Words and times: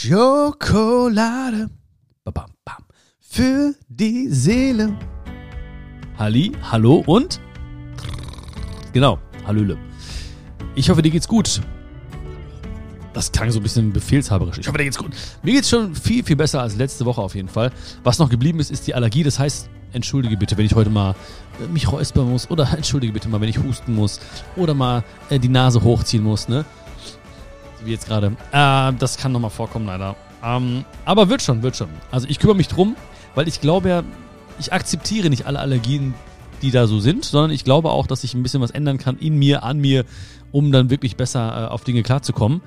Schokolade. 0.00 1.68
Bam, 2.22 2.52
bam. 2.64 2.84
Für 3.18 3.74
die 3.88 4.28
Seele. 4.28 4.96
Halli, 6.16 6.52
hallo 6.62 7.02
und? 7.04 7.40
Genau, 8.92 9.18
Hallöle. 9.44 9.76
Ich 10.76 10.88
hoffe, 10.88 11.02
dir 11.02 11.10
geht's 11.10 11.26
gut. 11.26 11.60
Das 13.12 13.32
klang 13.32 13.50
so 13.50 13.58
ein 13.58 13.64
bisschen 13.64 13.92
befehlshaberisch. 13.92 14.58
Ich 14.58 14.68
hoffe, 14.68 14.78
dir 14.78 14.84
geht's 14.84 14.98
gut. 14.98 15.10
Mir 15.42 15.54
geht's 15.54 15.68
schon 15.68 15.96
viel, 15.96 16.22
viel 16.22 16.36
besser 16.36 16.62
als 16.62 16.76
letzte 16.76 17.04
Woche 17.04 17.20
auf 17.20 17.34
jeden 17.34 17.48
Fall. 17.48 17.72
Was 18.04 18.20
noch 18.20 18.30
geblieben 18.30 18.60
ist, 18.60 18.70
ist 18.70 18.86
die 18.86 18.94
Allergie. 18.94 19.24
Das 19.24 19.40
heißt, 19.40 19.68
entschuldige 19.92 20.36
bitte, 20.36 20.56
wenn 20.56 20.66
ich 20.66 20.76
heute 20.76 20.90
mal 20.90 21.16
äh, 21.60 21.66
mich 21.66 21.90
räuspern 21.90 22.30
muss. 22.30 22.48
Oder 22.52 22.72
entschuldige 22.76 23.12
bitte 23.12 23.28
mal, 23.28 23.40
wenn 23.40 23.48
ich 23.48 23.58
husten 23.58 23.96
muss. 23.96 24.20
Oder 24.54 24.74
mal 24.74 25.02
äh, 25.28 25.40
die 25.40 25.48
Nase 25.48 25.82
hochziehen 25.82 26.22
muss, 26.22 26.46
ne? 26.46 26.64
Wie 27.84 27.92
jetzt 27.92 28.06
gerade. 28.06 28.36
Äh, 28.52 28.92
das 28.98 29.16
kann 29.16 29.32
nochmal 29.32 29.50
vorkommen, 29.50 29.86
leider. 29.86 30.16
Ähm, 30.42 30.84
aber 31.04 31.28
wird 31.28 31.42
schon, 31.42 31.62
wird 31.62 31.76
schon. 31.76 31.88
Also 32.10 32.26
ich 32.28 32.38
kümmere 32.38 32.56
mich 32.56 32.68
drum, 32.68 32.96
weil 33.34 33.48
ich 33.48 33.60
glaube 33.60 33.88
ja, 33.88 34.02
ich 34.58 34.72
akzeptiere 34.72 35.30
nicht 35.30 35.46
alle 35.46 35.58
Allergien, 35.58 36.14
die 36.62 36.70
da 36.70 36.86
so 36.86 37.00
sind, 37.00 37.24
sondern 37.24 37.50
ich 37.50 37.64
glaube 37.64 37.90
auch, 37.90 38.06
dass 38.06 38.24
ich 38.24 38.34
ein 38.34 38.42
bisschen 38.42 38.60
was 38.60 38.70
ändern 38.70 38.98
kann 38.98 39.18
in 39.18 39.38
mir, 39.38 39.62
an 39.62 39.78
mir, 39.78 40.04
um 40.52 40.72
dann 40.72 40.90
wirklich 40.90 41.16
besser 41.16 41.66
äh, 41.66 41.72
auf 41.72 41.84
Dinge 41.84 42.02
klarzukommen. 42.02 42.62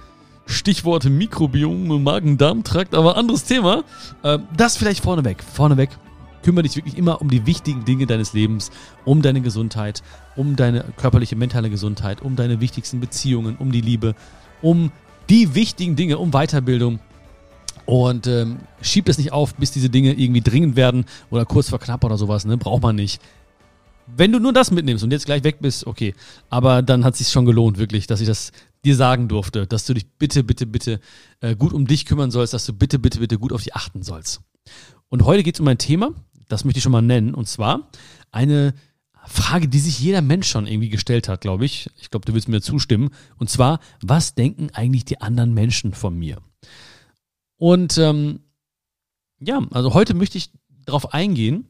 Stichworte 0.46 1.10
Mikrobiom, 1.10 2.04
Magen-Darm-Trakt, 2.04 2.96
aber 2.96 3.18
anderes 3.18 3.44
Thema. 3.44 3.84
Äh, 4.24 4.40
das 4.56 4.78
vielleicht 4.78 5.04
vorneweg. 5.04 5.44
Vorneweg 5.44 5.90
kümmere 6.44 6.64
dich 6.64 6.76
wirklich 6.76 6.98
immer 6.98 7.22
um 7.22 7.30
die 7.30 7.46
wichtigen 7.46 7.86
Dinge 7.86 8.06
deines 8.08 8.34
Lebens, 8.34 8.72
um 9.06 9.22
deine 9.22 9.42
Gesundheit, 9.42 10.02
um 10.36 10.56
deine 10.56 10.86
körperliche, 10.98 11.36
mentale 11.36 11.70
Gesundheit, 11.70 12.22
um 12.22 12.36
deine 12.36 12.60
wichtigsten 12.62 13.00
Beziehungen, 13.00 13.58
um 13.58 13.72
die 13.72 13.82
Liebe, 13.82 14.16
um 14.62 14.92
die 15.30 15.56
wichtigen 15.56 15.96
Dinge, 15.96 16.18
um 16.18 16.32
Weiterbildung. 16.32 17.00
Und 17.86 18.28
ähm, 18.28 18.60
schieb 18.82 19.06
das 19.06 19.18
nicht 19.18 19.32
auf, 19.32 19.56
bis 19.56 19.72
diese 19.72 19.90
Dinge 19.90 20.14
irgendwie 20.14 20.42
dringend 20.42 20.76
werden 20.76 21.06
oder 21.30 21.46
kurz 21.46 21.70
vor 21.70 21.80
knapp 21.80 22.04
oder 22.04 22.18
sowas, 22.18 22.46
ne? 22.46 22.58
Braucht 22.58 22.84
man 22.84 22.96
nicht. 22.96 23.22
Wenn 24.08 24.32
du 24.32 24.40
nur 24.40 24.54
das 24.54 24.72
mitnimmst 24.72 25.04
und 25.04 25.12
jetzt 25.12 25.26
gleich 25.26 25.44
weg 25.44 25.58
bist, 25.62 25.88
okay. 25.88 26.14
Aber 26.50 26.82
dann 26.82 27.04
hat 27.04 27.14
es 27.14 27.20
sich 27.20 27.30
schon 27.30 27.46
gelohnt, 27.46 27.78
wirklich, 27.78 28.08
dass 28.08 28.22
ich 28.22 28.28
das 28.28 28.52
dir 28.84 28.96
sagen 28.96 29.28
durfte, 29.28 29.68
dass 29.68 29.86
du 29.86 29.94
dich 29.94 30.08
bitte, 30.08 30.44
bitte, 30.44 30.66
bitte 30.66 31.00
äh, 31.40 31.56
gut 31.56 31.74
um 31.74 31.88
dich 31.88 32.06
kümmern 32.06 32.32
sollst, 32.32 32.54
dass 32.54 32.66
du 32.66 32.74
bitte, 32.74 33.00
bitte, 33.00 33.20
bitte 33.20 33.38
gut 33.38 33.54
auf 33.54 33.64
dich 33.64 33.76
achten 33.76 34.04
sollst. 34.04 34.42
Und 35.10 35.26
heute 35.26 35.44
geht 35.44 35.56
es 35.56 35.60
um 35.60 35.68
ein 35.68 35.78
Thema, 35.78 36.14
das 36.48 36.66
möchte 36.66 36.80
ich 36.80 36.84
schon 36.84 36.92
mal 36.92 37.02
nennen, 37.02 37.34
und 37.34 37.48
zwar 37.48 37.90
eine 38.32 38.74
Frage, 39.26 39.68
die 39.68 39.80
sich 39.80 40.00
jeder 40.00 40.22
Mensch 40.22 40.48
schon 40.48 40.68
irgendwie 40.68 40.90
gestellt 40.90 41.28
hat, 41.28 41.42
glaube 41.42 41.66
ich. 41.66 41.90
Ich 42.00 42.10
glaube, 42.10 42.26
du 42.26 42.34
willst 42.34 42.48
mir 42.48 42.62
zustimmen. 42.62 43.10
Und 43.38 43.50
zwar, 43.50 43.80
was 44.02 44.36
denken 44.36 44.70
eigentlich 44.74 45.06
die 45.06 45.22
anderen 45.22 45.54
Menschen 45.54 45.94
von 45.94 46.18
mir? 46.18 46.42
Und 47.58 47.98
ähm, 47.98 48.40
ja, 49.40 49.62
also 49.72 49.94
heute 49.94 50.14
möchte 50.14 50.38
ich 50.38 50.50
darauf 50.86 51.14
eingehen. 51.14 51.68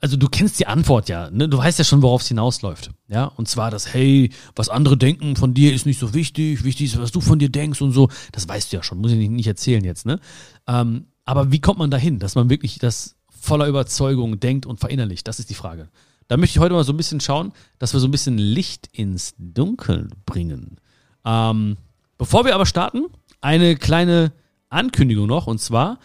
Also 0.00 0.16
du 0.16 0.28
kennst 0.28 0.58
die 0.58 0.66
Antwort 0.66 1.08
ja, 1.08 1.30
ne? 1.30 1.48
du 1.48 1.56
weißt 1.56 1.78
ja 1.78 1.84
schon, 1.84 2.02
worauf 2.02 2.20
es 2.20 2.28
hinausläuft. 2.28 2.90
Ja, 3.08 3.24
und 3.24 3.48
zwar 3.48 3.70
das, 3.70 3.94
hey, 3.94 4.30
was 4.54 4.68
andere 4.68 4.98
denken 4.98 5.36
von 5.36 5.54
dir 5.54 5.72
ist 5.72 5.86
nicht 5.86 5.98
so 5.98 6.12
wichtig, 6.12 6.62
wichtig 6.64 6.92
ist, 6.92 7.00
was 7.00 7.12
du 7.12 7.22
von 7.22 7.38
dir 7.38 7.48
denkst 7.48 7.80
und 7.80 7.92
so. 7.92 8.10
Das 8.32 8.46
weißt 8.46 8.72
du 8.72 8.76
ja 8.76 8.82
schon, 8.82 8.98
muss 8.98 9.12
ich 9.12 9.18
nicht, 9.18 9.30
nicht 9.30 9.46
erzählen 9.46 9.82
jetzt. 9.82 10.04
Ne? 10.04 10.20
Ähm, 10.66 11.06
aber 11.24 11.52
wie 11.52 11.60
kommt 11.60 11.78
man 11.78 11.90
dahin, 11.90 12.18
dass 12.18 12.34
man 12.34 12.50
wirklich 12.50 12.78
das 12.78 13.16
voller 13.28 13.66
Überzeugung 13.66 14.40
denkt 14.40 14.66
und 14.66 14.80
verinnerlicht? 14.80 15.26
Das 15.26 15.38
ist 15.38 15.48
die 15.48 15.54
Frage. 15.54 15.88
Da 16.28 16.36
möchte 16.36 16.56
ich 16.56 16.60
heute 16.60 16.74
mal 16.74 16.84
so 16.84 16.92
ein 16.92 16.96
bisschen 16.96 17.20
schauen, 17.20 17.52
dass 17.78 17.92
wir 17.92 18.00
so 18.00 18.08
ein 18.08 18.10
bisschen 18.10 18.38
Licht 18.38 18.88
ins 18.92 19.34
Dunkel 19.38 20.08
bringen. 20.26 20.78
Ähm, 21.24 21.76
bevor 22.18 22.44
wir 22.44 22.54
aber 22.54 22.66
starten, 22.66 23.06
eine 23.40 23.76
kleine 23.76 24.32
Ankündigung 24.70 25.26
noch. 25.26 25.46
Und 25.46 25.60
zwar 25.60 25.98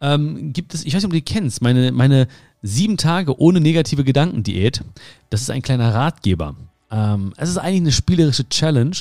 ähm, 0.00 0.52
gibt 0.52 0.74
es, 0.74 0.84
ich 0.84 0.94
weiß 0.94 1.02
nicht, 1.02 1.06
ob 1.06 1.10
du 1.10 1.16
die 1.16 1.22
kennst, 1.22 1.62
meine, 1.62 1.92
meine 1.92 2.28
sieben 2.62 2.96
Tage 2.96 3.40
ohne 3.40 3.60
negative 3.60 4.04
Gedanken-Diät. 4.04 4.82
Das 5.30 5.40
ist 5.40 5.50
ein 5.50 5.62
kleiner 5.62 5.94
Ratgeber. 5.94 6.54
Ähm, 6.90 7.32
es 7.36 7.48
ist 7.48 7.58
eigentlich 7.58 7.80
eine 7.80 7.92
spielerische 7.92 8.48
Challenge, 8.48 8.96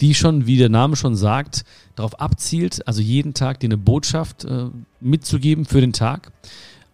die 0.00 0.14
schon, 0.14 0.46
wie 0.46 0.58
der 0.58 0.68
Name 0.68 0.96
schon 0.96 1.16
sagt, 1.16 1.64
darauf 1.94 2.20
abzielt, 2.20 2.86
also 2.86 3.00
jeden 3.00 3.34
Tag 3.34 3.60
dir 3.60 3.68
eine 3.68 3.76
Botschaft 3.78 4.44
äh, 4.44 4.66
mitzugeben 5.00 5.64
für 5.64 5.80
den 5.80 5.92
Tag, 5.92 6.32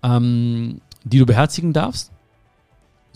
ähm, 0.03 0.81
die 1.05 1.19
du 1.19 1.27
beherzigen 1.27 1.73
darfst 1.73 2.13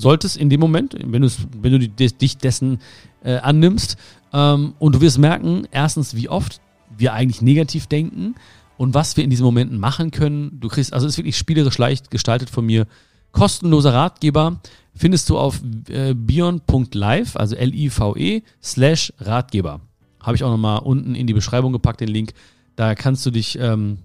solltest 0.02 0.36
in 0.36 0.50
dem 0.50 0.60
Moment, 0.60 0.94
wenn, 0.94 1.22
wenn 1.62 1.72
du 1.72 1.88
dich 1.88 2.38
dessen 2.38 2.80
äh, 3.24 3.36
annimmst. 3.36 3.96
Ähm, 4.32 4.74
und 4.78 4.94
du 4.94 5.00
wirst 5.00 5.18
merken, 5.18 5.66
erstens, 5.70 6.14
wie 6.14 6.28
oft 6.28 6.60
wir 6.96 7.14
eigentlich 7.14 7.42
negativ 7.42 7.86
denken 7.86 8.34
und 8.76 8.94
was 8.94 9.16
wir 9.16 9.24
in 9.24 9.30
diesen 9.30 9.44
Momenten 9.44 9.78
machen 9.78 10.10
können. 10.10 10.58
Du 10.60 10.68
kriegst, 10.68 10.92
also 10.92 11.06
ist 11.06 11.16
wirklich 11.16 11.36
spielerisch 11.36 11.78
leicht 11.78 12.10
gestaltet 12.10 12.50
von 12.50 12.66
mir. 12.66 12.86
Kostenloser 13.32 13.94
Ratgeber 13.94 14.60
findest 14.94 15.30
du 15.30 15.38
auf 15.38 15.60
äh, 15.88 16.14
bion.live, 16.14 17.36
also 17.36 17.56
L-I-V-E, 17.56 18.42
slash 18.62 19.12
Ratgeber. 19.18 19.80
Habe 20.20 20.36
ich 20.36 20.44
auch 20.44 20.50
nochmal 20.50 20.80
unten 20.80 21.14
in 21.14 21.26
die 21.26 21.32
Beschreibung 21.32 21.72
gepackt, 21.72 22.00
den 22.00 22.08
Link. 22.08 22.32
Da 22.76 22.94
kannst 22.94 23.24
du 23.24 23.30
dich 23.30 23.58
ähm, 23.58 23.98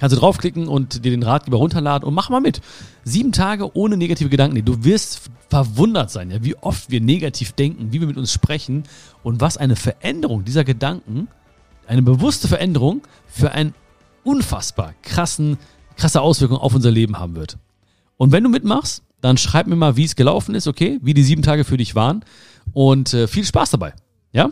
Kannst 0.00 0.16
du 0.16 0.20
draufklicken 0.20 0.66
und 0.66 1.04
dir 1.04 1.10
den 1.10 1.22
Ratgeber 1.22 1.58
runterladen 1.58 2.08
und 2.08 2.14
mach 2.14 2.30
mal 2.30 2.40
mit. 2.40 2.62
Sieben 3.04 3.32
Tage 3.32 3.76
ohne 3.76 3.98
negative 3.98 4.30
Gedanken. 4.30 4.64
Du 4.64 4.82
wirst 4.82 5.30
verwundert 5.50 6.10
sein, 6.10 6.30
ja, 6.30 6.42
wie 6.42 6.56
oft 6.56 6.90
wir 6.90 7.02
negativ 7.02 7.52
denken, 7.52 7.92
wie 7.92 8.00
wir 8.00 8.06
mit 8.06 8.16
uns 8.16 8.32
sprechen 8.32 8.84
und 9.22 9.42
was 9.42 9.58
eine 9.58 9.76
Veränderung 9.76 10.44
dieser 10.44 10.64
Gedanken, 10.64 11.28
eine 11.86 12.00
bewusste 12.00 12.48
Veränderung 12.48 13.02
für 13.26 13.52
einen 13.52 13.74
unfassbar 14.24 14.94
krassen, 15.02 15.58
krasse 15.96 16.22
Auswirkung 16.22 16.56
auf 16.56 16.74
unser 16.74 16.90
Leben 16.90 17.18
haben 17.18 17.34
wird. 17.34 17.58
Und 18.16 18.32
wenn 18.32 18.42
du 18.42 18.48
mitmachst, 18.48 19.02
dann 19.20 19.36
schreib 19.36 19.66
mir 19.66 19.76
mal, 19.76 19.96
wie 19.96 20.04
es 20.04 20.16
gelaufen 20.16 20.54
ist, 20.54 20.66
okay? 20.66 20.98
Wie 21.02 21.12
die 21.12 21.24
sieben 21.24 21.42
Tage 21.42 21.64
für 21.64 21.76
dich 21.76 21.94
waren. 21.94 22.24
Und 22.72 23.12
äh, 23.12 23.28
viel 23.28 23.44
Spaß 23.44 23.70
dabei. 23.70 23.92
Ja? 24.32 24.50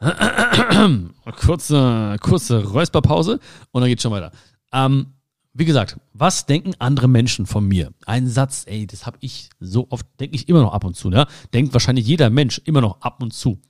kurze, 1.36 2.16
kurze 2.20 2.64
Räusperpause 2.64 3.38
und 3.70 3.80
dann 3.80 3.88
geht's 3.88 4.02
schon 4.02 4.12
weiter. 4.12 4.32
Ähm, 4.72 5.14
wie 5.52 5.64
gesagt, 5.64 5.98
was 6.12 6.46
denken 6.46 6.74
andere 6.78 7.08
Menschen 7.08 7.44
von 7.44 7.66
mir? 7.66 7.92
Ein 8.06 8.28
Satz, 8.28 8.64
ey, 8.66 8.86
das 8.86 9.04
habe 9.04 9.18
ich 9.20 9.50
so 9.58 9.86
oft, 9.90 10.06
denke 10.18 10.36
ich 10.36 10.48
immer 10.48 10.62
noch 10.62 10.72
ab 10.72 10.84
und 10.84 10.96
zu, 10.96 11.10
ne? 11.10 11.26
Denkt 11.52 11.72
wahrscheinlich 11.72 12.06
jeder 12.06 12.30
Mensch 12.30 12.60
immer 12.64 12.80
noch 12.80 13.00
ab 13.02 13.22
und 13.22 13.34
zu. 13.34 13.60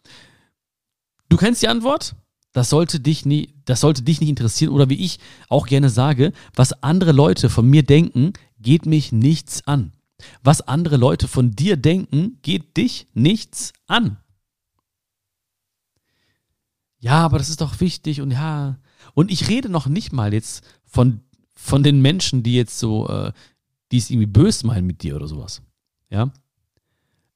Du 1.28 1.36
kennst 1.36 1.62
die 1.62 1.68
Antwort? 1.68 2.14
Das 2.52 2.68
sollte 2.68 3.00
dich 3.00 3.24
nie, 3.24 3.54
das 3.64 3.80
sollte 3.80 4.02
dich 4.02 4.20
nicht 4.20 4.28
interessieren 4.28 4.72
oder 4.72 4.88
wie 4.88 5.04
ich 5.04 5.18
auch 5.48 5.66
gerne 5.66 5.88
sage, 5.88 6.32
was 6.54 6.82
andere 6.82 7.12
Leute 7.12 7.48
von 7.48 7.66
mir 7.68 7.82
denken, 7.82 8.32
geht 8.58 8.86
mich 8.86 9.10
nichts 9.12 9.66
an. 9.66 9.92
Was 10.42 10.60
andere 10.60 10.97
Leute 10.97 11.28
von 11.28 11.52
dir 11.52 11.76
denken, 11.76 12.38
geht 12.42 12.76
dich 12.76 13.06
nichts 13.14 13.72
an 13.86 14.18
ja, 17.00 17.25
aber 17.25 17.38
das 17.38 17.49
ist 17.49 17.61
doch 17.61 17.81
wichtig 17.81 18.21
und 18.21 18.31
ja. 18.31 18.78
Und 19.15 19.31
ich 19.31 19.49
rede 19.49 19.69
noch 19.69 19.87
nicht 19.87 20.12
mal 20.12 20.33
jetzt 20.33 20.65
von, 20.84 21.21
von 21.55 21.83
den 21.83 22.00
Menschen, 22.00 22.43
die 22.43 22.55
jetzt 22.55 22.78
so, 22.78 23.09
äh, 23.09 23.33
die 23.91 23.99
es 23.99 24.11
irgendwie 24.11 24.27
böse 24.27 24.66
meinen 24.66 24.87
mit 24.87 25.03
dir 25.03 25.16
oder 25.16 25.27
sowas. 25.27 25.62
Ja. 26.10 26.31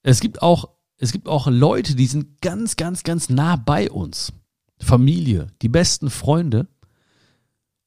Es 0.03 0.21
gibt 0.21 0.43
auch, 0.43 0.69
es 0.99 1.13
gibt 1.13 1.29
auch 1.29 1.47
Leute, 1.47 1.97
die 1.97 2.07
sind 2.07 2.41
ganz, 2.43 2.77
ganz, 2.77 3.03
ganz 3.03 3.31
nah 3.31 3.57
bei 3.57 3.91
uns. 3.91 4.33
Familie, 4.79 5.49
die 5.63 5.69
besten 5.69 6.11
Freunde. 6.11 6.69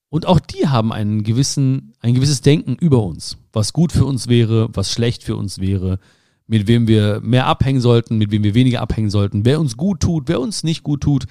Und 0.10 0.26
auch 0.26 0.40
die 0.40 0.68
haben 0.68 0.92
einen 0.92 1.24
gewissen, 1.24 1.94
ein 2.00 2.16
gewisses 2.16 2.42
Denken 2.42 2.76
über 2.76 3.04
uns. 3.04 3.38
Was 3.54 3.74
gut 3.74 3.92
für 3.92 4.06
uns 4.06 4.28
wäre, 4.28 4.70
was 4.74 4.92
schlecht 4.92 5.24
für 5.24 5.36
uns 5.36 5.60
wäre, 5.60 6.00
mit 6.48 6.68
wem 6.68 6.88
wir 6.88 7.20
mehr 7.22 7.46
abhängen 7.46 7.82
sollten, 7.82 8.18
mit 8.18 8.32
wem 8.32 8.44
wir 8.44 8.56
weniger 8.56 8.82
abhängen 8.82 9.10
sollten, 9.10 9.46
wer 9.46 9.60
uns 9.60 9.76
gut 9.78 10.00
tut, 10.00 10.28
wer 10.28 10.40
uns 10.40 10.64
nicht 10.64 10.82
gut 10.82 11.02
tut. 11.02 11.26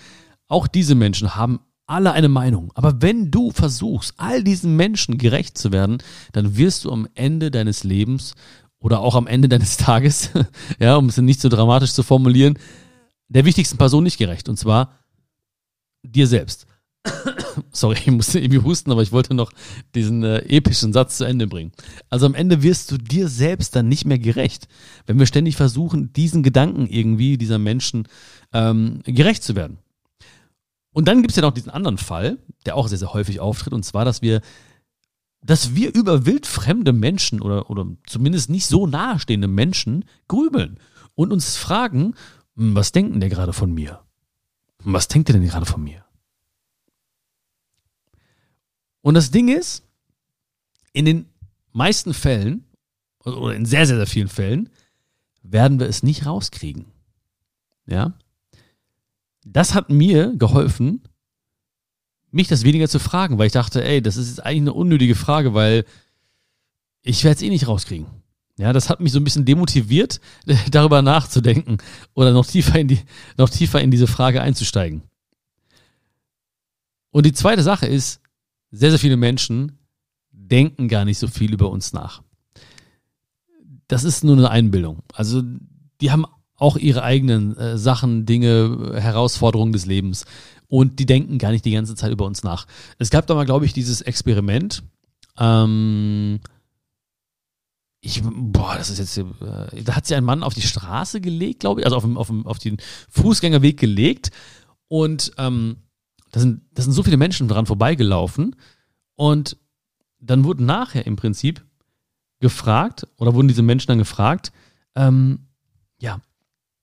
Auch 0.49 0.67
diese 0.67 0.95
Menschen 0.95 1.34
haben 1.34 1.61
alle 1.87 2.12
eine 2.12 2.29
Meinung. 2.29 2.73
Aber 2.75 3.00
wenn 3.00 3.31
du 3.31 3.50
versuchst, 3.50 4.15
all 4.17 4.43
diesen 4.43 4.76
Menschen 4.76 5.19
gerecht 5.19 5.56
zu 5.56 5.73
werden, 5.73 5.99
dann 6.32 6.56
wirst 6.56 6.85
du 6.85 6.93
am 6.93 7.09
Ende 7.15 7.50
deines 7.50 7.85
Lebens 7.85 8.35
oder 8.79 9.00
auch 9.00 9.15
am 9.15 9.26
Ende 9.26 9.49
deines 9.49 9.76
Tages, 9.76 10.31
ja, 10.79 10.97
um 10.97 11.09
es 11.09 11.17
nicht 11.17 11.41
so 11.41 11.49
dramatisch 11.49 11.93
zu 11.93 12.03
formulieren, 12.03 12.59
der 13.29 13.44
wichtigsten 13.44 13.79
Person 13.79 14.05
nicht 14.05 14.19
gerecht. 14.19 14.49
Und 14.49 14.59
zwar 14.59 14.93
dir 16.03 16.26
selbst. 16.26 16.67
Sorry, 17.73 17.97
ich 17.99 18.11
musste 18.11 18.41
irgendwie 18.41 18.62
husten, 18.62 18.91
aber 18.91 19.03
ich 19.03 19.12
wollte 19.12 19.35
noch 19.35 19.53
diesen 19.94 20.25
äh, 20.25 20.38
epischen 20.38 20.93
Satz 20.93 21.19
zu 21.19 21.25
Ende 21.25 21.47
bringen. 21.47 21.73
Also 22.11 22.26
am 22.26 22.35
Ende 22.35 22.62
wirst 22.62 22.91
du 22.91 22.99
dir 22.99 23.29
selbst 23.29 23.76
dann 23.76 23.88
nicht 23.88 24.05
mehr 24.05 24.19
gerecht, 24.19 24.69
wenn 25.06 25.19
wir 25.19 25.26
ständig 25.26 25.56
versuchen, 25.56 26.12
diesen 26.12 26.43
Gedanken 26.43 26.87
irgendwie 26.88 27.38
dieser 27.38 27.59
Menschen 27.59 28.09
ähm, 28.53 29.00
gerecht 29.05 29.44
zu 29.44 29.55
werden. 29.55 29.79
Und 30.96 31.08
dann 31.08 31.20
gibt 31.20 31.32
es 31.32 31.37
ja 31.37 31.43
noch 31.43 31.52
diesen 31.52 31.69
anderen 31.69 31.98
Fall, 31.98 32.38
der 32.64 32.75
auch 32.75 32.88
sehr, 32.88 32.96
sehr 32.96 33.12
häufig 33.12 33.38
auftritt, 33.38 33.75
und 33.75 33.82
zwar, 33.82 34.06
dass 34.06 34.22
wir, 34.22 34.40
dass 35.43 35.75
wir 35.75 35.94
über 35.94 36.25
wildfremde 36.25 36.94
Menschen 36.94 37.43
oder, 37.43 37.69
oder 37.69 37.87
zumindest 38.06 38.48
nicht 38.48 38.64
so 38.64 38.87
nahestehende 38.87 39.46
Menschen 39.46 40.06
grübeln 40.26 40.81
und 41.14 41.34
uns 41.34 41.58
fragen, 41.58 42.14
hm, 42.56 42.75
was 42.75 42.93
denken 42.93 43.20
der 43.20 43.28
gerade 43.28 43.52
von 43.52 43.75
mir? 43.75 44.00
Was 44.78 45.06
denkt 45.06 45.28
der 45.28 45.34
denn 45.34 45.46
gerade 45.46 45.66
von 45.66 45.84
mir? 45.84 46.02
Und 49.02 49.12
das 49.12 49.31
Ding 49.31 49.48
ist, 49.48 49.84
in 50.94 51.04
den 51.04 51.26
meisten 51.72 52.14
Fällen, 52.14 52.64
oder 53.22 53.54
in 53.54 53.66
sehr, 53.66 53.87
sehr, 53.87 53.96
sehr 53.96 54.06
vielen 54.06 54.28
Fällen, 54.28 54.70
werden 55.43 55.78
wir 55.78 55.88
es 55.88 56.02
nicht 56.02 56.25
rauskriegen. 56.25 56.87
Ja? 57.84 58.14
Das 59.48 59.75
hat 59.75 59.90
mir 59.90 60.34
geholfen, 60.37 61.02
mich 62.32 62.48
das 62.48 62.64
weniger 62.64 62.88
zu 62.88 62.98
fragen, 62.98 63.38
weil 63.38 63.46
ich 63.46 63.52
dachte, 63.52 63.84
ey, 63.84 64.02
das 64.02 64.16
ist 64.16 64.28
jetzt 64.28 64.44
eigentlich 64.44 64.62
eine 64.62 64.72
unnötige 64.72 65.14
Frage, 65.14 65.54
weil 65.54 65.84
ich 67.02 67.22
werde 67.22 67.37
es 67.37 67.43
eh 67.43 67.48
nicht 67.48 67.69
rauskriegen. 67.69 68.06
Ja, 68.58 68.72
das 68.72 68.90
hat 68.90 68.98
mich 68.98 69.12
so 69.12 69.20
ein 69.20 69.25
bisschen 69.25 69.44
demotiviert, 69.44 70.20
darüber 70.70 71.00
nachzudenken 71.00 71.78
oder 72.14 72.32
noch 72.32 72.44
tiefer 72.44 72.81
in 72.81 72.88
die, 72.88 72.98
noch 73.38 73.48
tiefer 73.48 73.81
in 73.81 73.93
diese 73.93 74.08
Frage 74.08 74.43
einzusteigen. 74.43 75.02
Und 77.10 77.25
die 77.25 77.32
zweite 77.32 77.62
Sache 77.62 77.87
ist, 77.87 78.20
sehr, 78.72 78.90
sehr 78.90 78.98
viele 78.98 79.16
Menschen 79.16 79.78
denken 80.32 80.88
gar 80.88 81.04
nicht 81.04 81.19
so 81.19 81.28
viel 81.28 81.54
über 81.54 81.70
uns 81.70 81.93
nach. 81.93 82.22
Das 83.87 84.02
ist 84.02 84.25
nur 84.25 84.37
eine 84.37 84.50
Einbildung. 84.50 85.04
Also, 85.14 85.43
die 86.00 86.10
haben 86.10 86.26
auch 86.56 86.76
ihre 86.76 87.03
eigenen 87.03 87.56
äh, 87.56 87.79
Sachen, 87.79 88.26
Dinge, 88.26 88.93
Herausforderungen 88.94 89.73
des 89.73 89.87
Lebens. 89.87 90.25
Und 90.69 90.99
die 90.99 91.06
denken 91.06 91.38
gar 91.38 91.53
nicht 91.53 91.64
die 91.64 91.73
ganze 91.73 91.94
Zeit 91.94 92.12
über 92.12 92.26
uns 92.26 92.43
nach. 92.43 92.67
Es 92.99 93.11
gab 93.11 93.26
da 93.26 93.35
mal, 93.35 93.47
glaube 93.47 93.67
ich, 93.67 93.73
dieses 93.73 94.00
Experiment. 94.00 94.82
Ähm, 95.38 96.41
ich, 98.00 98.23
boah, 98.25 98.75
das 98.76 98.91
ist 98.91 98.99
jetzt, 98.99 99.19
äh, 99.19 99.82
da 99.82 99.97
hat 99.97 100.06
sich 100.06 100.17
ein 100.17 100.25
Mann 100.25 100.43
auf 100.43 100.55
die 100.55 100.62
Straße 100.62 101.20
gelegt, 101.20 101.61
glaube 101.61 101.81
ich, 101.81 101.87
also 101.87 101.97
auf, 101.97 102.05
auf, 102.17 102.31
auf 102.44 102.58
den 102.58 102.79
Fußgängerweg 103.11 103.79
gelegt. 103.79 104.31
Und 104.88 105.32
ähm, 105.38 105.76
da 106.32 106.41
sind, 106.41 106.62
da 106.73 106.82
sind 106.82 106.93
so 106.93 107.03
viele 107.03 107.17
Menschen 107.17 107.49
dran 107.49 107.67
vorbeigelaufen. 107.67 108.56
Und 109.14 109.56
dann 110.20 110.44
wurden 110.44 110.67
nachher 110.67 111.06
im 111.06 111.17
Prinzip 111.17 111.64
gefragt, 112.41 113.06
oder 113.17 113.35
wurden 113.35 113.49
diese 113.49 113.62
Menschen 113.62 113.88
dann 113.88 113.99
gefragt, 113.99 114.53
ähm, 114.94 115.49
ja, 115.99 116.20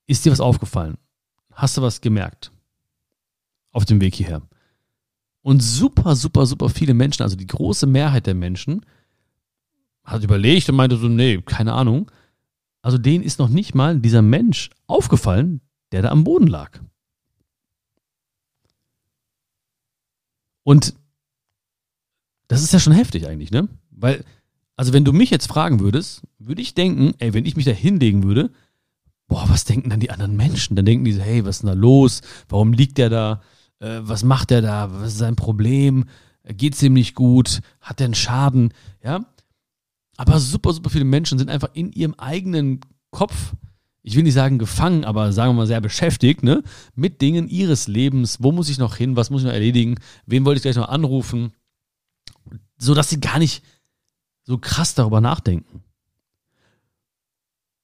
ist 0.07 0.25
dir 0.25 0.31
was 0.31 0.39
aufgefallen? 0.39 0.97
Hast 1.53 1.77
du 1.77 1.81
was 1.81 2.01
gemerkt? 2.01 2.51
Auf 3.71 3.85
dem 3.85 4.01
Weg 4.01 4.15
hierher. 4.15 4.41
Und 5.41 5.61
super, 5.61 6.15
super, 6.15 6.45
super 6.45 6.69
viele 6.69 6.93
Menschen, 6.93 7.23
also 7.23 7.35
die 7.35 7.47
große 7.47 7.85
Mehrheit 7.85 8.27
der 8.27 8.35
Menschen, 8.35 8.85
hat 10.03 10.23
überlegt 10.23 10.69
und 10.69 10.75
meinte 10.75 10.97
so, 10.97 11.07
nee, 11.07 11.41
keine 11.41 11.73
Ahnung. 11.73 12.09
Also 12.81 12.97
denen 12.97 13.23
ist 13.23 13.39
noch 13.39 13.49
nicht 13.49 13.75
mal 13.75 13.99
dieser 13.99 14.21
Mensch 14.21 14.69
aufgefallen, 14.87 15.61
der 15.91 16.01
da 16.01 16.09
am 16.09 16.23
Boden 16.23 16.47
lag. 16.47 16.79
Und 20.63 20.93
das 22.47 22.63
ist 22.63 22.73
ja 22.73 22.79
schon 22.79 22.93
heftig 22.93 23.27
eigentlich, 23.27 23.51
ne? 23.51 23.67
Weil, 23.91 24.23
also 24.75 24.93
wenn 24.93 25.05
du 25.05 25.13
mich 25.13 25.29
jetzt 25.29 25.47
fragen 25.47 25.79
würdest, 25.79 26.21
würde 26.39 26.61
ich 26.61 26.73
denken, 26.73 27.13
ey, 27.19 27.33
wenn 27.33 27.45
ich 27.45 27.55
mich 27.55 27.65
da 27.65 27.71
hinlegen 27.71 28.23
würde, 28.23 28.51
boah, 29.33 29.49
was 29.49 29.65
denken 29.65 29.89
dann 29.89 29.99
die 29.99 30.11
anderen 30.11 30.37
Menschen? 30.37 30.75
Dann 30.75 30.85
denken 30.85 31.05
die 31.05 31.13
so, 31.13 31.21
hey, 31.21 31.43
was 31.43 31.55
ist 31.55 31.61
denn 31.63 31.69
da 31.69 31.73
los? 31.73 32.21
Warum 32.49 32.71
liegt 32.71 32.99
der 32.99 33.09
da? 33.09 33.41
Äh, 33.79 34.01
was 34.01 34.23
macht 34.23 34.51
der 34.51 34.61
da? 34.61 34.93
Was 34.93 35.13
ist 35.13 35.17
sein 35.17 35.35
Problem? 35.35 36.05
Geht's 36.45 36.83
ihm 36.83 36.93
nicht 36.93 37.15
gut? 37.15 37.61
Hat 37.81 37.99
er 37.99 38.05
einen 38.05 38.13
Schaden? 38.13 38.73
Ja? 39.03 39.25
Aber 40.17 40.39
super, 40.39 40.71
super 40.71 40.91
viele 40.91 41.05
Menschen 41.05 41.39
sind 41.39 41.49
einfach 41.49 41.69
in 41.73 41.91
ihrem 41.93 42.13
eigenen 42.13 42.81
Kopf, 43.09 43.53
ich 44.03 44.15
will 44.15 44.23
nicht 44.23 44.33
sagen 44.35 44.59
gefangen, 44.59 45.03
aber 45.03 45.33
sagen 45.33 45.51
wir 45.51 45.61
mal 45.61 45.67
sehr 45.67 45.81
beschäftigt, 45.81 46.43
ne? 46.43 46.61
Mit 46.93 47.21
Dingen 47.21 47.47
ihres 47.47 47.87
Lebens. 47.87 48.43
Wo 48.43 48.51
muss 48.51 48.69
ich 48.69 48.77
noch 48.77 48.97
hin? 48.97 49.15
Was 49.15 49.29
muss 49.29 49.41
ich 49.41 49.47
noch 49.47 49.53
erledigen? 49.53 49.95
Wen 50.25 50.45
wollte 50.45 50.57
ich 50.57 50.63
gleich 50.63 50.75
noch 50.75 50.89
anrufen? 50.89 51.53
So 52.77 52.93
dass 52.93 53.09
sie 53.09 53.21
gar 53.21 53.39
nicht 53.39 53.63
so 54.43 54.57
krass 54.57 54.93
darüber 54.93 55.21
nachdenken. 55.21 55.82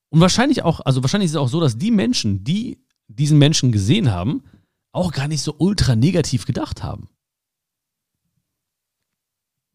Und 0.09 0.19
wahrscheinlich 0.21 0.63
auch, 0.63 0.79
also 0.81 1.03
wahrscheinlich 1.03 1.27
ist 1.27 1.31
es 1.31 1.37
auch 1.37 1.49
so, 1.49 1.59
dass 1.59 1.77
die 1.77 1.91
Menschen, 1.91 2.43
die 2.43 2.79
diesen 3.07 3.37
Menschen 3.37 3.71
gesehen 3.71 4.11
haben, 4.11 4.43
auch 4.91 5.11
gar 5.11 5.27
nicht 5.27 5.41
so 5.41 5.55
ultra 5.57 5.95
negativ 5.95 6.45
gedacht 6.45 6.83
haben. 6.83 7.09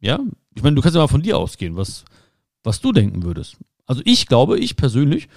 Ja, 0.00 0.20
ich 0.54 0.62
meine, 0.62 0.76
du 0.76 0.82
kannst 0.82 0.96
ja 0.96 1.00
mal 1.00 1.08
von 1.08 1.22
dir 1.22 1.38
ausgehen, 1.38 1.76
was, 1.76 2.04
was 2.62 2.80
du 2.80 2.92
denken 2.92 3.22
würdest. 3.22 3.56
Also 3.86 4.02
ich 4.04 4.26
glaube, 4.26 4.58
ich 4.58 4.76
persönlich 4.76 5.28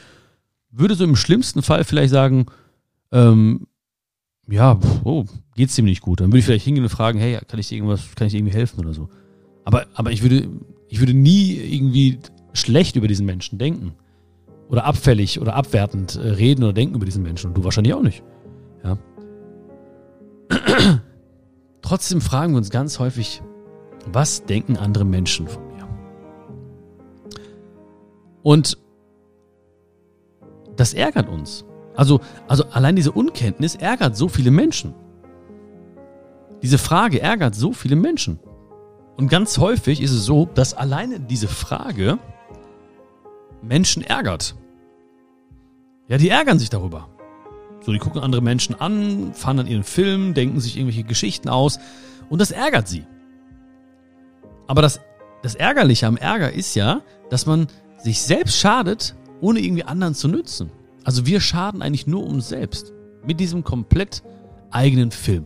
würde 0.69 0.95
so 0.95 1.03
im 1.03 1.15
schlimmsten 1.15 1.61
Fall 1.61 1.83
vielleicht 1.83 2.11
sagen, 2.11 2.47
ähm, 3.11 3.67
ja, 4.49 4.79
oh, 5.03 5.25
geht's 5.55 5.75
dem 5.75 5.85
nicht 5.85 6.01
gut. 6.01 6.21
Dann 6.21 6.27
würde 6.27 6.39
ich 6.39 6.45
vielleicht 6.45 6.65
hingehen 6.65 6.83
und 6.83 6.89
fragen, 6.89 7.19
hey, 7.19 7.39
kann 7.47 7.59
ich 7.59 7.67
dir 7.67 7.75
irgendwas, 7.75 8.15
kann 8.15 8.27
ich 8.27 8.33
dir 8.33 8.39
irgendwie 8.39 8.55
helfen 8.55 8.79
oder 8.79 8.93
so. 8.93 9.09
Aber, 9.65 9.87
aber 9.93 10.11
ich 10.11 10.21
würde, 10.21 10.49
ich 10.87 10.99
würde 10.99 11.13
nie 11.13 11.53
irgendwie 11.55 12.19
schlecht 12.53 12.95
über 12.95 13.07
diesen 13.07 13.25
Menschen 13.25 13.57
denken. 13.59 13.93
Oder 14.69 14.85
abfällig 14.85 15.39
oder 15.39 15.55
abwertend 15.55 16.15
äh, 16.15 16.29
reden 16.29 16.63
oder 16.63 16.73
denken 16.73 16.95
über 16.95 17.05
diesen 17.05 17.23
Menschen. 17.23 17.47
Und 17.47 17.57
du 17.57 17.63
wahrscheinlich 17.63 17.93
auch 17.93 18.01
nicht. 18.01 18.23
Ja. 18.83 18.97
Trotzdem 21.81 22.21
fragen 22.21 22.53
wir 22.53 22.57
uns 22.57 22.69
ganz 22.69 22.99
häufig, 22.99 23.41
was 24.11 24.43
denken 24.45 24.77
andere 24.77 25.05
Menschen 25.05 25.47
von 25.47 25.65
mir? 25.67 25.87
Und 28.43 28.77
das 30.75 30.93
ärgert 30.93 31.27
uns. 31.29 31.65
Also, 31.95 32.21
also 32.47 32.65
allein 32.71 32.95
diese 32.95 33.11
Unkenntnis 33.11 33.75
ärgert 33.75 34.15
so 34.15 34.29
viele 34.29 34.51
Menschen. 34.51 34.93
Diese 36.61 36.77
Frage 36.77 37.21
ärgert 37.21 37.55
so 37.55 37.73
viele 37.73 37.95
Menschen. 37.95 38.39
Und 39.17 39.29
ganz 39.29 39.57
häufig 39.57 40.01
ist 40.01 40.11
es 40.11 40.25
so, 40.25 40.45
dass 40.45 40.75
alleine 40.75 41.19
diese 41.19 41.47
Frage 41.47 42.19
Menschen 43.67 44.03
ärgert. 44.03 44.55
Ja, 46.07 46.17
die 46.17 46.29
ärgern 46.29 46.59
sich 46.59 46.69
darüber. 46.69 47.09
So, 47.81 47.91
die 47.91 47.99
gucken 47.99 48.21
andere 48.21 48.41
Menschen 48.41 48.75
an, 48.75 49.33
fahren 49.33 49.59
an 49.59 49.67
ihren 49.67 49.83
Film, 49.83 50.33
denken 50.33 50.59
sich 50.59 50.77
irgendwelche 50.77 51.03
Geschichten 51.03 51.49
aus 51.49 51.79
und 52.29 52.39
das 52.39 52.51
ärgert 52.51 52.87
sie. 52.87 53.05
Aber 54.67 54.81
das, 54.81 54.99
das 55.41 55.55
Ärgerliche 55.55 56.07
am 56.07 56.17
Ärger 56.17 56.51
ist 56.51 56.75
ja, 56.75 57.01
dass 57.29 57.45
man 57.45 57.67
sich 57.97 58.21
selbst 58.21 58.57
schadet, 58.57 59.15
ohne 59.41 59.59
irgendwie 59.59 59.83
anderen 59.83 60.15
zu 60.15 60.27
nützen. 60.27 60.71
Also 61.03 61.25
wir 61.25 61.39
schaden 61.39 61.81
eigentlich 61.81 62.07
nur 62.07 62.25
uns 62.25 62.49
selbst 62.49 62.93
mit 63.25 63.39
diesem 63.39 63.63
komplett 63.63 64.23
eigenen 64.71 65.11
Film. 65.11 65.45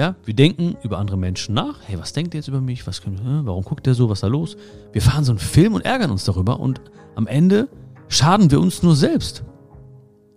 Ja, 0.00 0.14
wir 0.24 0.32
denken 0.32 0.78
über 0.82 0.96
andere 0.96 1.18
Menschen 1.18 1.54
nach. 1.54 1.80
Hey, 1.84 1.98
was 1.98 2.14
denkt 2.14 2.32
der 2.32 2.38
jetzt 2.38 2.48
über 2.48 2.62
mich? 2.62 2.86
Was 2.86 3.02
können, 3.02 3.42
warum 3.44 3.62
guckt 3.62 3.84
der 3.84 3.92
so? 3.92 4.08
Was 4.08 4.16
ist 4.16 4.22
da 4.22 4.28
los? 4.28 4.56
Wir 4.92 5.02
fahren 5.02 5.24
so 5.24 5.32
einen 5.32 5.38
Film 5.38 5.74
und 5.74 5.84
ärgern 5.84 6.10
uns 6.10 6.24
darüber 6.24 6.58
und 6.58 6.80
am 7.16 7.26
Ende 7.26 7.68
schaden 8.08 8.50
wir 8.50 8.60
uns 8.60 8.82
nur 8.82 8.96
selbst 8.96 9.44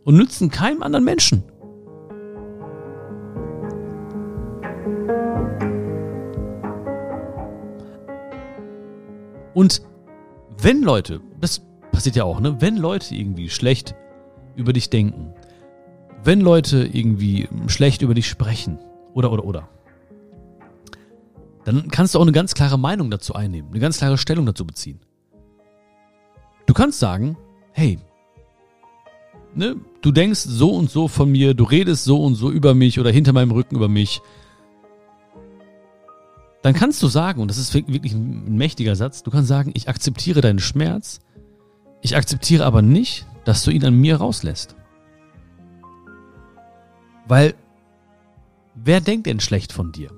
und 0.03 0.17
nützen 0.17 0.49
keinem 0.51 0.83
anderen 0.83 1.05
Menschen. 1.05 1.43
Und 9.53 9.81
wenn 10.61 10.81
Leute, 10.83 11.21
das 11.39 11.61
passiert 11.93 12.17
ja 12.17 12.25
auch, 12.25 12.41
ne, 12.41 12.57
wenn 12.59 12.75
Leute 12.75 13.15
irgendwie 13.15 13.47
schlecht 13.47 13.95
über 14.57 14.73
dich 14.73 14.89
denken, 14.89 15.33
wenn 16.21 16.41
Leute 16.41 16.83
irgendwie 16.83 17.47
schlecht 17.67 18.01
über 18.01 18.13
dich 18.13 18.27
sprechen, 18.27 18.77
oder, 19.13 19.31
oder, 19.31 19.45
oder, 19.45 19.69
dann 21.65 21.89
kannst 21.89 22.13
du 22.13 22.19
auch 22.19 22.23
eine 22.23 22.31
ganz 22.31 22.53
klare 22.53 22.77
Meinung 22.77 23.09
dazu 23.09 23.33
einnehmen, 23.33 23.71
eine 23.71 23.79
ganz 23.79 23.97
klare 23.97 24.17
Stellung 24.17 24.45
dazu 24.45 24.65
beziehen. 24.65 24.99
Du 26.65 26.73
kannst 26.73 26.99
sagen, 26.99 27.37
hey, 27.71 27.99
ne, 29.55 29.75
du 30.01 30.11
denkst 30.11 30.41
so 30.41 30.71
und 30.71 30.89
so 30.89 31.07
von 31.07 31.31
mir, 31.31 31.53
du 31.53 31.63
redest 31.63 32.03
so 32.03 32.23
und 32.23 32.35
so 32.35 32.51
über 32.51 32.73
mich 32.73 32.99
oder 32.99 33.11
hinter 33.11 33.33
meinem 33.33 33.51
Rücken 33.51 33.75
über 33.75 33.89
mich, 33.89 34.21
dann 36.61 36.73
kannst 36.73 37.03
du 37.03 37.07
sagen, 37.07 37.41
und 37.41 37.49
das 37.49 37.57
ist 37.57 37.73
wirklich 37.73 38.13
ein 38.13 38.55
mächtiger 38.55 38.95
Satz, 38.95 39.23
du 39.23 39.31
kannst 39.31 39.49
sagen, 39.49 39.71
ich 39.73 39.89
akzeptiere 39.89 40.39
deinen 40.39 40.59
Schmerz, 40.59 41.19
ich 42.01 42.15
akzeptiere 42.15 42.65
aber 42.65 42.81
nicht, 42.81 43.25
dass 43.43 43.63
du 43.63 43.71
ihn 43.71 43.85
an 43.85 43.95
mir 43.95 44.17
rauslässt. 44.17 44.75
Weil, 47.27 47.55
wer 48.75 49.01
denkt 49.01 49.27
denn 49.27 49.39
schlecht 49.39 49.73
von 49.73 49.91
dir? 49.91 50.11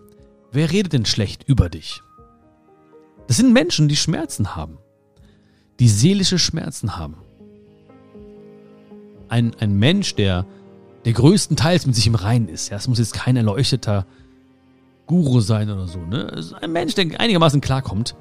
Wer 0.51 0.71
redet 0.71 0.93
denn 0.93 1.05
schlecht 1.05 1.43
über 1.47 1.69
dich? 1.69 2.01
Das 3.27 3.37
sind 3.37 3.53
Menschen, 3.53 3.87
die 3.87 3.95
Schmerzen 3.95 4.55
haben, 4.55 4.77
die 5.79 5.89
seelische 5.89 6.39
Schmerzen 6.39 6.97
haben 6.97 7.15
ein, 9.29 9.55
ein 9.59 9.77
Mensch, 9.77 10.15
der, 10.15 10.45
der 11.03 11.13
größtenteils 11.13 11.85
mit 11.85 11.95
sich 11.95 12.07
im 12.07 12.15
Reinen 12.15 12.47
ist. 12.47 12.69
Ja, 12.69 12.77
es 12.77 12.87
muss 12.87 12.99
jetzt 12.99 13.13
kein 13.13 13.35
erleuchteter 13.35 14.05
Guru 15.07 15.39
sein 15.39 15.69
oder 15.69 15.87
so. 15.87 15.99
Ne? 15.99 16.41
Ein 16.61 16.71
Mensch, 16.71 16.95
der 16.95 17.19
einigermaßen 17.19 17.61
klarkommt, 17.61 18.15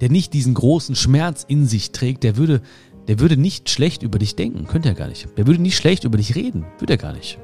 der 0.00 0.10
nicht 0.10 0.32
diesen 0.32 0.54
großen 0.54 0.94
Schmerz 0.94 1.44
in 1.46 1.66
sich 1.66 1.92
trägt, 1.92 2.24
der 2.24 2.36
würde, 2.36 2.60
der 3.08 3.20
würde 3.20 3.36
nicht 3.36 3.70
schlecht 3.70 4.02
über 4.02 4.18
dich 4.18 4.36
denken. 4.36 4.66
Könnte 4.66 4.88
er 4.88 4.94
gar 4.94 5.08
nicht. 5.08 5.28
Der 5.36 5.46
würde 5.46 5.62
nicht 5.62 5.76
schlecht 5.76 6.04
über 6.04 6.18
dich 6.18 6.34
reden. 6.34 6.66
Würde 6.78 6.94
er 6.94 6.98
gar 6.98 7.12
nicht. 7.12 7.38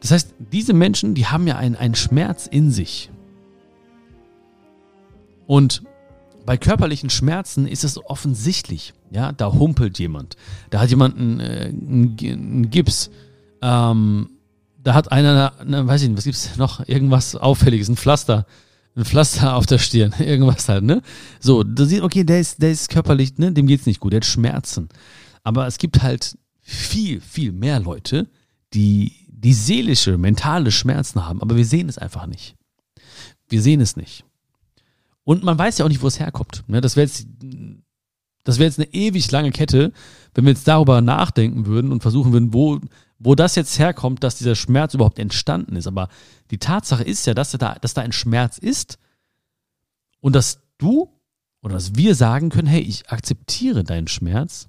Das 0.00 0.10
heißt, 0.10 0.34
diese 0.52 0.72
Menschen, 0.72 1.14
die 1.14 1.26
haben 1.26 1.46
ja 1.46 1.56
einen, 1.56 1.76
einen 1.76 1.94
Schmerz 1.94 2.46
in 2.46 2.70
sich. 2.70 3.10
Und 5.46 5.82
bei 6.44 6.56
körperlichen 6.56 7.10
Schmerzen 7.10 7.66
ist 7.66 7.84
es 7.84 8.04
offensichtlich. 8.04 8.94
Ja, 9.10 9.32
da 9.32 9.52
humpelt 9.52 9.98
jemand. 9.98 10.36
Da 10.70 10.80
hat 10.80 10.90
jemand 10.90 11.18
einen, 11.18 11.40
äh, 11.40 11.72
einen 11.72 12.70
Gips. 12.70 13.10
Ähm, 13.62 14.30
da 14.82 14.94
hat 14.94 15.10
einer, 15.10 15.54
eine, 15.58 15.86
weiß 15.86 16.02
ich 16.02 16.08
nicht, 16.08 16.18
was 16.18 16.24
gibt's 16.24 16.56
noch? 16.56 16.86
Irgendwas 16.86 17.34
Auffälliges, 17.34 17.88
ein 17.88 17.96
Pflaster. 17.96 18.46
Ein 18.94 19.04
Pflaster 19.04 19.56
auf 19.56 19.66
der 19.66 19.78
Stirn, 19.78 20.14
irgendwas 20.18 20.68
halt, 20.68 20.84
ne? 20.84 21.02
So, 21.40 21.62
da 21.64 21.84
sieht, 21.84 22.02
okay, 22.02 22.24
der 22.24 22.40
ist, 22.40 22.62
der 22.62 22.70
ist 22.70 22.88
körperlich, 22.88 23.36
ne? 23.36 23.52
Dem 23.52 23.66
geht's 23.66 23.86
nicht 23.86 24.00
gut, 24.00 24.12
der 24.12 24.18
hat 24.18 24.24
Schmerzen. 24.24 24.88
Aber 25.42 25.66
es 25.66 25.78
gibt 25.78 26.02
halt 26.02 26.38
viel, 26.62 27.20
viel 27.20 27.52
mehr 27.52 27.78
Leute, 27.78 28.28
die, 28.74 29.12
die 29.28 29.54
seelische, 29.54 30.18
mentale 30.18 30.70
Schmerzen 30.70 31.26
haben, 31.26 31.42
aber 31.42 31.56
wir 31.56 31.64
sehen 31.64 31.88
es 31.88 31.98
einfach 31.98 32.26
nicht. 32.26 32.56
Wir 33.48 33.62
sehen 33.62 33.80
es 33.80 33.96
nicht. 33.96 34.24
Und 35.24 35.42
man 35.42 35.58
weiß 35.58 35.78
ja 35.78 35.84
auch 35.84 35.88
nicht, 35.88 36.02
wo 36.02 36.06
es 36.06 36.20
herkommt. 36.20 36.64
Ne? 36.68 36.80
Das 36.80 36.96
wäre 36.96 37.06
jetzt, 37.06 37.26
das 38.44 38.58
wäre 38.58 38.68
jetzt 38.68 38.78
eine 38.78 38.92
ewig 38.92 39.30
lange 39.32 39.50
Kette, 39.50 39.92
wenn 40.34 40.44
wir 40.44 40.52
jetzt 40.52 40.68
darüber 40.68 41.00
nachdenken 41.00 41.66
würden 41.66 41.90
und 41.90 42.00
versuchen 42.00 42.32
würden, 42.32 42.54
wo, 42.54 42.80
wo 43.18 43.34
das 43.34 43.56
jetzt 43.56 43.78
herkommt, 43.78 44.22
dass 44.22 44.38
dieser 44.38 44.54
Schmerz 44.54 44.94
überhaupt 44.94 45.18
entstanden 45.18 45.74
ist. 45.74 45.88
Aber 45.88 46.08
die 46.52 46.58
Tatsache 46.58 47.02
ist 47.02 47.26
ja, 47.26 47.34
dass 47.34 47.50
da, 47.50 47.74
dass 47.74 47.94
da 47.94 48.02
ein 48.02 48.12
Schmerz 48.12 48.58
ist 48.58 48.98
und 50.20 50.34
dass 50.36 50.62
du 50.78 51.10
oder 51.60 51.74
dass 51.74 51.96
wir 51.96 52.14
sagen 52.14 52.50
können, 52.50 52.68
hey, 52.68 52.80
ich 52.82 53.10
akzeptiere 53.10 53.82
deinen 53.82 54.06
Schmerz, 54.06 54.68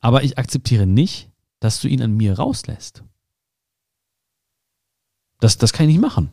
aber 0.00 0.22
ich 0.22 0.36
akzeptiere 0.36 0.86
nicht, 0.86 1.31
dass 1.62 1.80
du 1.80 1.86
ihn 1.86 2.02
an 2.02 2.16
mir 2.16 2.34
rauslässt. 2.34 3.04
Das, 5.38 5.58
das 5.58 5.72
kann 5.72 5.88
ich 5.88 5.94
nicht 5.94 6.02
machen. 6.02 6.30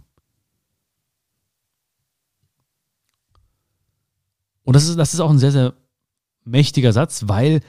Und 4.64 4.76
das 4.76 4.88
ist, 4.88 4.98
das 4.98 5.14
ist 5.14 5.20
auch 5.20 5.30
ein 5.30 5.38
sehr, 5.38 5.52
sehr 5.52 5.74
mächtiger 6.46 6.94
Satz, 6.94 7.26
weil, 7.28 7.62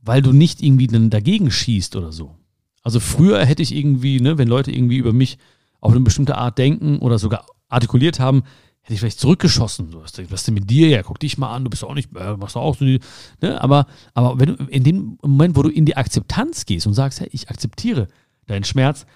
weil 0.00 0.20
du 0.20 0.32
nicht 0.32 0.62
irgendwie 0.62 0.88
dann 0.88 1.10
dagegen 1.10 1.52
schießt 1.52 1.94
oder 1.94 2.10
so. 2.10 2.36
Also 2.82 2.98
früher 2.98 3.44
hätte 3.44 3.62
ich 3.62 3.72
irgendwie, 3.72 4.20
ne, 4.20 4.36
wenn 4.36 4.48
Leute 4.48 4.72
irgendwie 4.72 4.96
über 4.96 5.12
mich 5.12 5.38
auf 5.80 5.92
eine 5.92 6.00
bestimmte 6.00 6.36
Art 6.36 6.58
denken 6.58 6.98
oder 6.98 7.20
sogar 7.20 7.46
artikuliert 7.68 8.18
haben, 8.18 8.42
hätte 8.82 8.94
ich 8.94 9.00
vielleicht 9.00 9.20
zurückgeschossen. 9.20 9.94
Was, 9.94 10.18
ist 10.18 10.46
denn 10.46 10.54
mit 10.54 10.70
dir? 10.70 10.88
Ja, 10.88 11.02
guck 11.02 11.18
dich 11.18 11.38
mal 11.38 11.54
an, 11.54 11.64
du 11.64 11.70
bist 11.70 11.84
auch 11.84 11.94
nicht, 11.94 12.14
äh, 12.16 12.36
machst 12.36 12.56
auch 12.56 12.76
so 12.76 12.84
die, 12.84 13.00
ne? 13.40 13.60
Aber, 13.60 13.86
aber 14.14 14.38
wenn 14.38 14.56
du 14.56 14.64
in 14.64 14.84
dem 14.84 15.18
Moment, 15.22 15.56
wo 15.56 15.62
du 15.62 15.70
in 15.70 15.84
die 15.84 15.96
Akzeptanz 15.96 16.66
gehst 16.66 16.86
und 16.86 16.94
sagst, 16.94 17.20
hey, 17.20 17.28
ich 17.32 17.50
akzeptiere 17.50 18.08
deinen 18.46 18.64
Schmerz, 18.64 19.06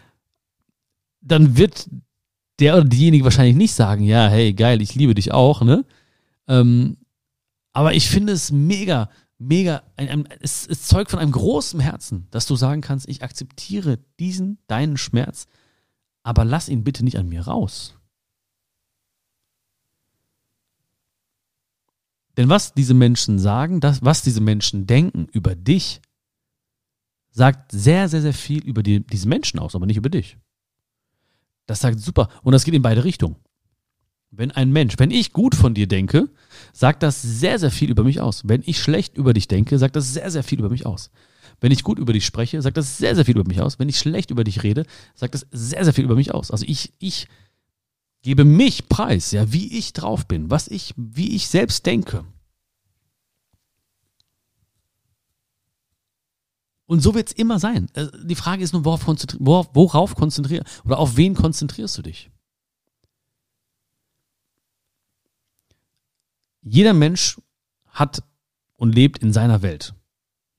dann 1.21 1.57
wird 1.57 1.89
der 2.61 2.75
oder 2.77 2.85
diejenige 2.85 3.25
wahrscheinlich 3.25 3.57
nicht 3.57 3.75
sagen, 3.75 4.05
ja, 4.05 4.29
hey, 4.29 4.53
geil, 4.53 4.81
ich 4.83 4.95
liebe 4.95 5.15
dich 5.15 5.33
auch, 5.33 5.63
ne? 5.63 5.85
Ähm, 6.47 6.99
aber 7.73 7.95
ich 7.95 8.09
finde 8.09 8.33
es 8.33 8.53
mega, 8.53 9.09
mega, 9.39 9.83
ein, 9.97 10.09
ein, 10.09 10.29
es, 10.41 10.67
es 10.67 10.87
zeugt 10.87 11.11
von 11.11 11.19
einem 11.19 11.33
großen 11.33 11.81
Herzen, 11.81 12.29
dass 12.31 12.47
du 12.47 12.55
sagen 12.55 12.83
kannst, 12.83 13.09
ich 13.09 13.23
akzeptiere 13.23 13.99
diesen, 14.21 14.59
deinen 14.69 14.97
Schmerz, 14.97 15.47
aber 16.23 16.45
lass 16.45 16.69
ihn 16.69 16.85
bitte 16.85 17.05
nicht 17.05 17.19
an 17.19 17.29
mir 17.29 17.43
raus. 17.43 17.97
Denn 22.37 22.49
was 22.49 22.75
diese 22.75 22.95
Menschen 22.95 23.39
sagen, 23.39 23.81
das, 23.81 24.03
was 24.03 24.23
diese 24.23 24.41
Menschen 24.41 24.87
denken 24.87 25.29
über 25.33 25.55
dich, 25.55 26.01
sagt 27.31 27.73
sehr, 27.73 28.09
sehr, 28.09 28.23
sehr 28.23 28.33
viel 28.33 28.65
über 28.65 28.83
die, 28.83 29.01
diese 29.01 29.29
Menschen 29.29 29.59
aus, 29.59 29.75
aber 29.75 29.87
nicht 29.87 29.97
über 29.97 30.11
dich. 30.11 30.37
Das 31.67 31.81
sagt 31.81 32.01
super. 32.01 32.29
Und 32.43 32.53
das 32.53 32.65
geht 32.65 32.75
in 32.75 32.83
beide 32.83 33.05
Richtungen. 33.05 33.37
Wenn 34.31 34.51
ein 34.51 34.73
Mensch, 34.73 34.95
wenn 34.99 35.11
ich 35.11 35.33
gut 35.33 35.55
von 35.55 35.75
dir 35.75 35.87
denke, 35.87 36.29
sagt 36.73 37.03
das 37.03 37.23
sehr, 37.23 37.59
sehr 37.59 37.71
viel 37.71 37.91
über 37.91 38.03
mich 38.03 38.21
aus. 38.21 38.43
Wenn 38.45 38.63
ich 38.67 38.81
schlecht 38.81 39.17
über 39.17 39.33
dich 39.33 39.47
denke, 39.47 39.79
sagt 39.79 39.95
das 39.95 40.13
sehr, 40.13 40.31
sehr 40.31 40.43
viel 40.43 40.59
über 40.59 40.71
mich 40.71 40.87
aus. 40.87 41.11
Wenn 41.61 41.71
ich 41.71 41.85
gut 41.85 41.99
über 41.99 42.13
dich 42.13 42.27
spreche, 42.27 42.61
sagt 42.61 42.77
das 42.77 42.99
sehr, 42.99 43.15
sehr 43.15 43.25
viel 43.25 43.37
über 43.37 43.49
mich 43.49 43.61
aus. 43.61 43.79
Wenn 43.79 43.89
ich 43.89 43.99
schlecht 43.99 44.31
über 44.31 44.43
dich 44.43 44.63
rede, 44.65 44.87
sagt 45.15 45.35
das 45.35 45.47
sehr, 45.53 45.85
sehr 45.85 45.95
viel 45.95 46.05
über 46.05 46.17
mich 46.17 46.35
aus. 46.35 46.51
Also 46.51 46.65
ich, 46.67 46.93
ich 46.99 47.29
gebe 48.25 48.45
mich 48.45 48.89
preis, 48.89 49.31
ja, 49.31 49.53
wie 49.53 49.79
ich 49.79 49.93
drauf 49.93 50.27
bin, 50.27 50.51
was 50.51 50.67
ich, 50.67 50.93
wie 50.97 51.37
ich 51.37 51.47
selbst 51.47 51.87
denke. 51.87 52.25
Und 56.87 57.01
so 57.01 57.15
wird 57.15 57.29
es 57.29 57.35
immer 57.35 57.61
sein. 57.61 57.89
Äh, 57.95 58.09
die 58.25 58.35
Frage 58.35 58.65
ist 58.65 58.73
nur, 58.73 58.85
worauf, 58.85 59.05
konzentri 59.05 59.39
worauf, 59.41 59.71
worauf 59.75 60.17
konzentrierst 60.17 60.85
oder 60.85 60.99
auf 60.99 61.17
wen 61.17 61.35
konzentrierst 61.35 61.97
du 61.97 62.03
dich? 62.03 62.31
jeder 66.65 66.95
Mensch 66.95 67.41
hat 67.89 68.23
und 68.77 68.95
lebt 68.95 69.19
in 69.19 69.33
seiner 69.33 69.63
Welt. 69.63 69.95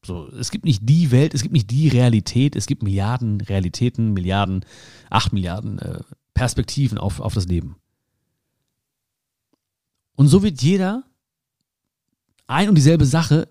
So, 0.05 0.27
es 0.29 0.51
gibt 0.51 0.65
nicht 0.65 0.87
die 0.87 1.11
Welt, 1.11 1.33
es 1.33 1.41
gibt 1.41 1.53
nicht 1.53 1.71
die 1.71 1.87
Realität, 1.87 2.55
es 2.55 2.67
gibt 2.67 2.83
Milliarden 2.83 3.41
Realitäten, 3.41 4.13
Milliarden, 4.13 4.63
acht 5.09 5.33
Milliarden 5.33 5.79
äh, 5.79 5.99
Perspektiven 6.35 6.99
auf, 6.99 7.19
auf 7.19 7.33
das 7.33 7.47
Leben. 7.47 7.77
Und 10.15 10.27
so 10.27 10.43
wird 10.43 10.61
jeder 10.61 11.03
ein 12.45 12.69
und 12.69 12.75
dieselbe 12.75 13.05
Sache 13.05 13.47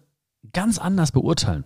ganz 0.53 0.79
anders 0.79 1.11
beurteilen. 1.11 1.65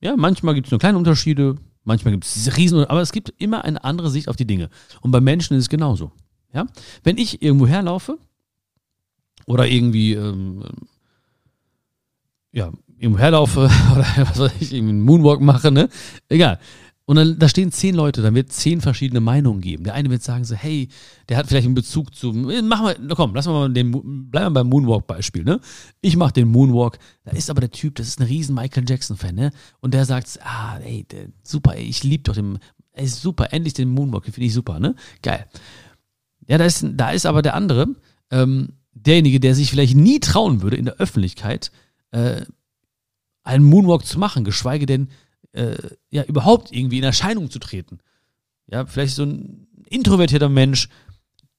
Ja, 0.00 0.16
manchmal 0.16 0.54
gibt 0.54 0.66
es 0.66 0.70
nur 0.70 0.80
kleine 0.80 0.98
Unterschiede, 0.98 1.56
manchmal 1.84 2.12
gibt 2.12 2.24
es 2.26 2.56
riesen, 2.56 2.84
aber 2.84 3.00
es 3.00 3.12
gibt 3.12 3.32
immer 3.38 3.64
eine 3.64 3.82
andere 3.84 4.10
Sicht 4.10 4.28
auf 4.28 4.36
die 4.36 4.46
Dinge. 4.46 4.68
Und 5.00 5.10
bei 5.10 5.20
Menschen 5.20 5.56
ist 5.56 5.64
es 5.64 5.68
genauso. 5.68 6.12
Ja? 6.52 6.66
Wenn 7.02 7.16
ich 7.16 7.42
irgendwo 7.42 7.66
herlaufe 7.66 8.18
oder 9.46 9.66
irgendwie 9.66 10.14
ähm, 10.14 10.64
ja, 12.52 12.72
irgendwo 12.98 13.18
herlaufe 13.18 13.60
oder 13.92 14.06
was 14.28 14.38
weiß 14.38 14.52
ich, 14.60 14.72
irgendwie 14.72 14.92
einen 14.92 15.02
Moonwalk 15.02 15.40
mache, 15.40 15.70
ne? 15.70 15.88
Egal. 16.28 16.58
Und 17.10 17.16
dann 17.16 17.40
da 17.40 17.48
stehen 17.48 17.72
zehn 17.72 17.96
Leute, 17.96 18.22
dann 18.22 18.36
wird 18.36 18.52
zehn 18.52 18.80
verschiedene 18.80 19.18
Meinungen 19.18 19.60
geben. 19.60 19.82
Der 19.82 19.94
eine 19.94 20.10
wird 20.10 20.22
sagen 20.22 20.44
so, 20.44 20.54
hey, 20.54 20.86
der 21.28 21.38
hat 21.38 21.48
vielleicht 21.48 21.64
einen 21.64 21.74
Bezug 21.74 22.14
zu, 22.14 22.32
machen 22.32 22.86
wir, 22.86 23.16
komm, 23.16 23.34
lass 23.34 23.48
mal 23.48 23.68
den, 23.68 23.90
bleiben 24.30 24.46
wir 24.46 24.60
beim 24.60 24.68
Moonwalk-Beispiel, 24.68 25.42
ne? 25.42 25.58
Ich 26.02 26.16
mache 26.16 26.34
den 26.34 26.46
Moonwalk, 26.46 27.00
da 27.24 27.32
ist 27.32 27.50
aber 27.50 27.62
der 27.62 27.72
Typ, 27.72 27.96
das 27.96 28.06
ist 28.06 28.20
ein 28.20 28.28
riesen 28.28 28.54
Michael 28.54 28.88
Jackson-Fan, 28.88 29.34
ne? 29.34 29.50
Und 29.80 29.92
der 29.92 30.04
sagt, 30.04 30.38
ah, 30.44 30.78
ey, 30.84 31.02
der, 31.02 31.30
super, 31.42 31.74
ey, 31.74 31.82
ich 31.82 32.04
liebe 32.04 32.22
doch 32.22 32.34
den, 32.34 32.60
ey, 32.92 33.08
super, 33.08 33.52
endlich 33.52 33.74
den 33.74 33.88
Moonwalk, 33.88 34.26
finde 34.26 34.42
ich 34.42 34.54
super, 34.54 34.78
ne? 34.78 34.94
Geil. 35.20 35.46
Ja, 36.46 36.58
da 36.58 36.64
ist, 36.64 36.86
da 36.92 37.10
ist 37.10 37.26
aber 37.26 37.42
der 37.42 37.54
andere, 37.54 37.88
ähm, 38.30 38.74
derjenige, 38.92 39.40
der 39.40 39.56
sich 39.56 39.68
vielleicht 39.70 39.96
nie 39.96 40.20
trauen 40.20 40.62
würde, 40.62 40.76
in 40.76 40.84
der 40.84 40.98
Öffentlichkeit 40.98 41.72
äh, 42.12 42.42
einen 43.42 43.64
Moonwalk 43.64 44.06
zu 44.06 44.16
machen, 44.20 44.44
geschweige 44.44 44.86
denn 44.86 45.08
äh, 45.52 45.76
ja 46.10 46.24
überhaupt 46.24 46.72
irgendwie 46.72 46.98
in 46.98 47.04
Erscheinung 47.04 47.50
zu 47.50 47.58
treten. 47.58 47.98
Ja, 48.66 48.86
vielleicht 48.86 49.14
so 49.14 49.24
ein 49.24 49.66
introvertierter 49.88 50.48
Mensch, 50.48 50.88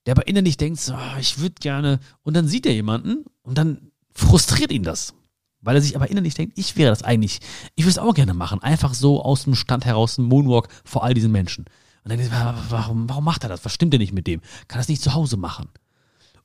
der 0.05 0.13
aber 0.13 0.27
innerlich 0.27 0.57
denkt, 0.57 0.79
so, 0.79 0.93
oh, 0.93 1.19
ich 1.19 1.39
würde 1.39 1.55
gerne, 1.59 1.99
und 2.23 2.35
dann 2.35 2.47
sieht 2.47 2.65
er 2.65 2.73
jemanden 2.73 3.25
und 3.43 3.57
dann 3.57 3.91
frustriert 4.13 4.71
ihn 4.71 4.83
das. 4.83 5.13
Weil 5.61 5.75
er 5.75 5.81
sich 5.81 5.95
aber 5.95 6.09
innerlich 6.09 6.33
denkt, 6.33 6.57
ich 6.57 6.75
wäre 6.75 6.89
das 6.89 7.03
eigentlich, 7.03 7.39
ich 7.75 7.83
würde 7.83 7.91
es 7.91 7.97
auch 7.99 8.15
gerne 8.15 8.33
machen. 8.33 8.63
Einfach 8.63 8.95
so 8.95 9.21
aus 9.21 9.43
dem 9.43 9.53
Stand 9.53 9.85
heraus 9.85 10.17
ein 10.17 10.25
Moonwalk 10.25 10.69
vor 10.83 11.03
all 11.03 11.13
diesen 11.13 11.31
Menschen. 11.31 11.65
Und 12.03 12.09
dann 12.09 12.17
denkst 12.17 12.33
du, 12.33 12.71
warum, 12.71 13.07
warum 13.07 13.23
macht 13.23 13.43
er 13.43 13.49
das? 13.49 13.63
Was 13.63 13.73
stimmt 13.73 13.93
denn 13.93 14.01
nicht 14.01 14.13
mit 14.13 14.25
dem? 14.25 14.41
Kann 14.67 14.79
das 14.79 14.87
nicht 14.87 15.03
zu 15.03 15.13
Hause 15.13 15.37
machen? 15.37 15.69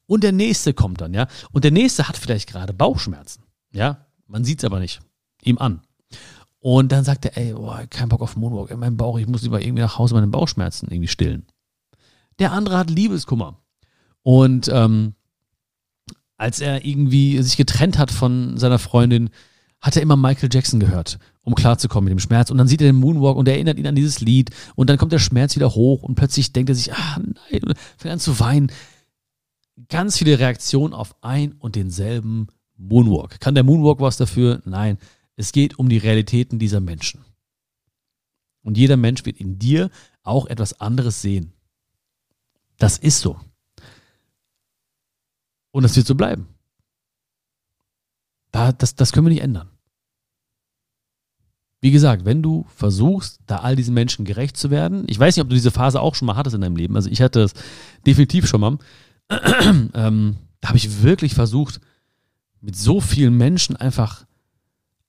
Und 0.06 0.22
der 0.22 0.32
nächste 0.32 0.74
kommt 0.74 1.00
dann, 1.00 1.14
ja. 1.14 1.28
Und 1.50 1.64
der 1.64 1.70
nächste 1.70 2.08
hat 2.08 2.18
vielleicht 2.18 2.48
gerade 2.48 2.74
Bauchschmerzen. 2.74 3.42
Ja, 3.72 4.06
man 4.26 4.44
sieht 4.44 4.58
es 4.58 4.64
aber 4.64 4.80
nicht. 4.80 5.00
Ihm 5.42 5.56
an. 5.56 5.80
Und 6.66 6.90
dann 6.90 7.04
sagt 7.04 7.24
er, 7.24 7.36
ey, 7.36 7.52
boah, 7.52 7.86
kein 7.88 8.08
Bock 8.08 8.22
auf 8.22 8.34
Moonwalk, 8.34 8.72
in 8.72 8.80
meinem 8.80 8.96
Bauch, 8.96 9.20
ich 9.20 9.28
muss 9.28 9.42
lieber 9.42 9.62
irgendwie 9.62 9.82
nach 9.82 9.98
Hause 9.98 10.14
meine 10.14 10.26
Bauchschmerzen 10.26 10.88
irgendwie 10.90 11.06
stillen. 11.06 11.46
Der 12.40 12.50
andere 12.50 12.76
hat 12.76 12.90
Liebeskummer. 12.90 13.60
Und 14.24 14.68
ähm, 14.72 15.14
als 16.36 16.60
er 16.60 16.84
irgendwie 16.84 17.40
sich 17.40 17.56
getrennt 17.56 17.98
hat 17.98 18.10
von 18.10 18.58
seiner 18.58 18.80
Freundin, 18.80 19.30
hat 19.80 19.94
er 19.94 20.02
immer 20.02 20.16
Michael 20.16 20.48
Jackson 20.52 20.80
gehört, 20.80 21.20
um 21.42 21.54
klarzukommen 21.54 22.06
mit 22.06 22.18
dem 22.18 22.18
Schmerz. 22.18 22.50
Und 22.50 22.58
dann 22.58 22.66
sieht 22.66 22.80
er 22.80 22.88
den 22.88 22.96
Moonwalk 22.96 23.36
und 23.36 23.46
er 23.46 23.54
erinnert 23.54 23.78
ihn 23.78 23.86
an 23.86 23.94
dieses 23.94 24.18
Lied. 24.18 24.50
Und 24.74 24.90
dann 24.90 24.98
kommt 24.98 25.12
der 25.12 25.20
Schmerz 25.20 25.54
wieder 25.54 25.72
hoch 25.72 26.02
und 26.02 26.16
plötzlich 26.16 26.52
denkt 26.52 26.70
er 26.70 26.74
sich, 26.74 26.92
ah 26.92 27.20
nein, 27.20 27.62
und 27.62 27.78
fängt 27.96 28.12
an 28.12 28.18
zu 28.18 28.40
weinen. 28.40 28.72
Ganz 29.88 30.18
viele 30.18 30.40
Reaktionen 30.40 30.94
auf 30.94 31.14
ein 31.22 31.52
und 31.60 31.76
denselben 31.76 32.48
Moonwalk. 32.76 33.38
Kann 33.38 33.54
der 33.54 33.62
Moonwalk 33.62 34.00
was 34.00 34.16
dafür? 34.16 34.62
Nein. 34.64 34.98
Es 35.36 35.52
geht 35.52 35.78
um 35.78 35.88
die 35.88 35.98
Realitäten 35.98 36.58
dieser 36.58 36.80
Menschen. 36.80 37.24
Und 38.62 38.76
jeder 38.76 38.96
Mensch 38.96 39.24
wird 39.24 39.36
in 39.36 39.58
dir 39.58 39.90
auch 40.22 40.46
etwas 40.46 40.80
anderes 40.80 41.22
sehen. 41.22 41.52
Das 42.78 42.98
ist 42.98 43.20
so. 43.20 43.38
Und 45.70 45.82
das 45.82 45.94
wird 45.94 46.06
so 46.06 46.14
bleiben. 46.14 46.48
Das, 48.50 48.94
das 48.94 49.12
können 49.12 49.26
wir 49.26 49.34
nicht 49.34 49.42
ändern. 49.42 49.68
wie 51.82 51.90
gesagt, 51.90 52.24
wenn 52.24 52.42
du 52.42 52.64
versuchst, 52.74 53.40
da 53.46 53.58
all 53.58 53.76
diesen 53.76 53.94
Menschen 53.94 54.24
gerecht 54.24 54.56
zu 54.56 54.70
werden, 54.70 55.04
ich 55.08 55.18
weiß 55.18 55.36
nicht, 55.36 55.42
ob 55.42 55.50
du 55.50 55.54
diese 55.54 55.70
Phase 55.70 56.00
auch 56.00 56.14
schon 56.14 56.26
mal 56.26 56.34
hattest 56.34 56.54
in 56.54 56.62
deinem 56.62 56.74
Leben, 56.74 56.96
also 56.96 57.10
ich 57.10 57.20
hatte 57.20 57.40
das 57.40 57.52
definitiv 58.06 58.48
schon 58.48 58.60
mal, 58.62 58.78
ähm, 59.94 60.36
da 60.60 60.68
habe 60.68 60.78
ich 60.78 61.02
wirklich 61.02 61.34
versucht, 61.34 61.80
mit 62.60 62.74
so 62.76 63.00
vielen 63.00 63.36
Menschen 63.36 63.76
einfach 63.76 64.26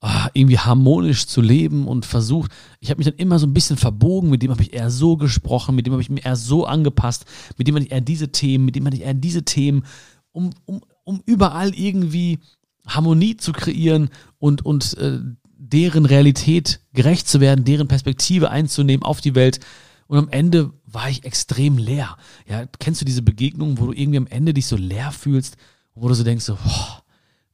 ah, 0.01 0.30
irgendwie 0.34 0.60
harmonisch 0.60 1.25
zu 1.27 1.42
leben 1.42 1.88
und 1.88 2.06
versucht, 2.06 2.51
ich 2.80 2.89
habe 2.89 3.00
mich 3.00 3.08
dann 3.08 3.16
immer 3.16 3.39
so 3.39 3.48
ein 3.48 3.54
bisschen 3.54 3.77
verbogen, 3.77 4.30
mit 4.30 4.44
dem 4.44 4.51
habe 4.51 4.62
ich 4.62 4.74
eher 4.74 4.92
so 4.92 5.18
gesprochen, 5.18 5.75
mit 5.75 5.86
dem 5.86 5.94
habe 5.94 6.01
ich 6.01 6.10
mir 6.10 6.24
eher 6.24 6.36
so 6.36 6.66
angepasst, 6.66 7.25
mit 7.58 7.68
dem 7.68 7.75
hatte 7.75 7.86
ich 7.86 7.92
eher 7.92 8.01
diese 8.01 8.32
Themen, 8.32 8.66
mit 8.66 8.75
dem 8.75 8.86
hatte 8.86 8.98
ich 8.98 9.04
eher 9.04 9.13
diese 9.13 9.44
Themen, 9.44 9.86
um, 10.32 10.51
um, 10.66 10.82
um 11.04 11.22
überall 11.25 11.74
irgendwie 11.74 12.39
Harmonie 12.88 13.38
zu 13.38 13.51
kreieren 13.51 14.10
und, 14.38 14.66
und 14.66 14.98
äh, 14.98 15.20
deren 15.58 16.06
Realität 16.06 16.80
gerecht 16.94 17.27
zu 17.27 17.39
werden, 17.39 17.66
deren 17.66 17.88
Perspektive 17.88 18.51
einzunehmen 18.51 19.04
auf 19.04 19.22
die 19.22 19.36
Welt. 19.36 19.60
Und 20.06 20.18
am 20.18 20.30
Ende 20.30 20.72
war 20.86 21.10
ich 21.10 21.25
extrem 21.25 21.77
leer. 21.77 22.18
Ja, 22.48 22.66
kennst 22.80 23.01
du 23.01 23.06
diese 23.06 23.24
Begegnungen, 23.24 23.77
wo 23.80 23.88
du 23.88 23.94
irgendwie 23.94 24.20
am 24.20 24.27
Ende 24.27 24.54
dich 24.54 24.68
so 24.68 24.77
leer 24.77 25.12
fühlst, 25.12 25.58
wo 25.96 26.08
du 26.08 26.13
so 26.13 26.24
denkst, 26.24 26.46
so, 26.46 26.56
boah, 26.56 27.04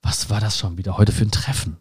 was 0.01 0.29
war 0.29 0.39
das 0.39 0.59
schon 0.59 0.77
wieder 0.77 0.97
heute 0.97 1.11
für 1.11 1.23
ein 1.23 1.31
Treffen? 1.31 1.77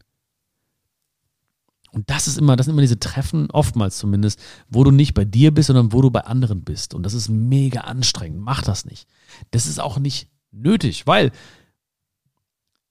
Und 1.92 2.08
das 2.08 2.26
ist 2.26 2.38
immer, 2.38 2.56
das 2.56 2.66
sind 2.66 2.72
immer 2.72 2.82
diese 2.82 2.99
Treffen, 2.99 3.50
oftmals 3.50 3.99
zumindest, 3.99 4.40
wo 4.68 4.82
du 4.82 4.90
nicht 4.90 5.12
bei 5.12 5.26
dir 5.26 5.52
bist, 5.52 5.66
sondern 5.66 5.92
wo 5.92 6.00
du 6.00 6.11
bei 6.11 6.25
anderen 6.25 6.62
bist. 6.62 6.94
Und 6.94 7.04
das 7.04 7.12
ist 7.12 7.28
mega 7.28 7.82
anstrengend. 7.82 8.40
Mach 8.40 8.62
das 8.62 8.87
nicht. 8.87 9.06
Das 9.50 9.66
ist 9.66 9.78
auch 9.78 9.99
nicht 9.99 10.28
nötig, 10.50 11.06
weil 11.06 11.32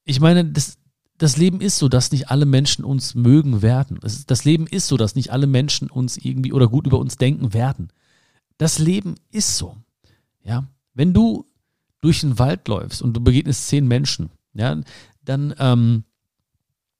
ich 0.03 0.19
meine, 0.19 0.45
das, 0.45 0.77
das 1.17 1.37
Leben 1.37 1.61
ist 1.61 1.77
so, 1.77 1.89
dass 1.89 2.11
nicht 2.11 2.29
alle 2.29 2.45
Menschen 2.45 2.85
uns 2.85 3.15
mögen 3.15 3.61
werden. 3.61 3.99
Das 4.01 4.43
Leben 4.43 4.67
ist 4.67 4.87
so, 4.87 4.97
dass 4.97 5.15
nicht 5.15 5.31
alle 5.31 5.47
Menschen 5.47 5.89
uns 5.89 6.17
irgendwie 6.17 6.53
oder 6.53 6.67
gut 6.67 6.85
über 6.85 6.99
uns 6.99 7.17
denken 7.17 7.53
werden. 7.53 7.91
Das 8.57 8.77
Leben 8.77 9.15
ist 9.31 9.57
so. 9.57 9.77
Ja, 10.43 10.67
wenn 10.93 11.13
du 11.13 11.45
durch 12.01 12.21
den 12.21 12.39
Wald 12.39 12.67
läufst 12.67 13.01
und 13.01 13.13
du 13.13 13.21
begegnest 13.21 13.67
zehn 13.67 13.87
Menschen, 13.87 14.31
ja, 14.53 14.81
dann 15.23 15.53
ähm, 15.59 16.03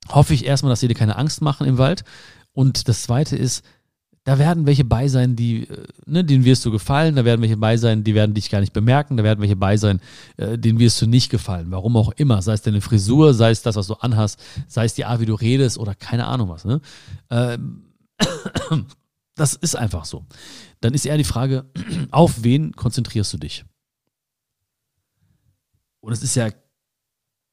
hoffe 0.10 0.34
ich 0.34 0.46
erstmal, 0.46 0.72
dass 0.72 0.80
sie 0.80 0.88
dir 0.88 0.96
keine 0.96 1.18
Angst 1.18 1.42
machen 1.42 1.68
im 1.68 1.78
Wald. 1.78 2.04
Und 2.54 2.88
das 2.88 3.04
zweite 3.04 3.36
ist, 3.36 3.64
da 4.24 4.38
werden 4.38 4.68
welche 4.68 4.86
bei 4.86 5.08
sein, 5.08 5.36
die, 5.36 5.68
äh, 5.68 5.88
ne, 6.06 6.24
denen 6.24 6.46
wirst 6.46 6.64
du 6.64 6.72
gefallen, 6.72 7.16
da 7.16 7.26
werden 7.26 7.42
welche 7.42 7.58
bei 7.58 7.78
sein, 7.78 8.04
die 8.04 8.14
werden 8.14 8.36
dich 8.36 8.52
gar 8.52 8.60
nicht 8.60 8.74
bemerken, 8.74 9.18
da 9.18 9.24
werden 9.24 9.42
welche 9.42 9.56
bei 9.56 9.78
sein, 9.78 10.00
äh, 10.38 10.58
denen 10.58 10.78
wirst 10.80 11.02
du 11.02 11.08
nicht 11.08 11.30
gefallen. 11.32 11.72
Warum 11.72 11.98
auch 11.98 12.12
immer. 12.12 12.42
Sei 12.42 12.54
es 12.54 12.62
deine 12.62 12.82
Frisur, 12.82 13.34
sei 13.34 13.50
es 13.50 13.64
das, 13.64 13.76
was 13.76 13.88
du 13.88 13.96
anhast, 13.96 14.40
sei 14.68 14.86
es 14.86 14.94
die 14.94 15.06
Art, 15.06 15.22
wie 15.22 15.26
du 15.26 15.34
redest 15.34 15.80
oder 15.80 15.96
keine 15.96 16.28
Ahnung 16.28 16.50
was. 16.50 16.66
Ne? 16.66 16.82
Ähm, 17.32 17.86
das 19.36 19.56
ist 19.56 19.76
einfach 19.76 20.06
so. 20.06 20.26
Dann 20.82 20.94
ist 20.94 21.06
eher 21.06 21.18
die 21.18 21.24
Frage, 21.24 21.66
auf 22.12 22.44
wen 22.44 22.74
konzentrierst 22.74 23.34
du 23.34 23.38
dich? 23.38 23.66
Und 26.00 26.14
es 26.14 26.22
ist 26.22 26.36
ja 26.36 26.50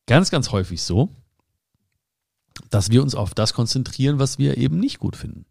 ganz, 0.06 0.30
ganz 0.30 0.52
häufig 0.52 0.82
so, 0.82 1.10
dass 2.70 2.90
wir 2.90 3.02
uns 3.02 3.14
auf 3.14 3.34
das 3.34 3.54
konzentrieren, 3.54 4.18
was 4.18 4.38
wir 4.38 4.56
eben 4.56 4.78
nicht 4.78 4.98
gut 4.98 5.16
finden. 5.16 5.44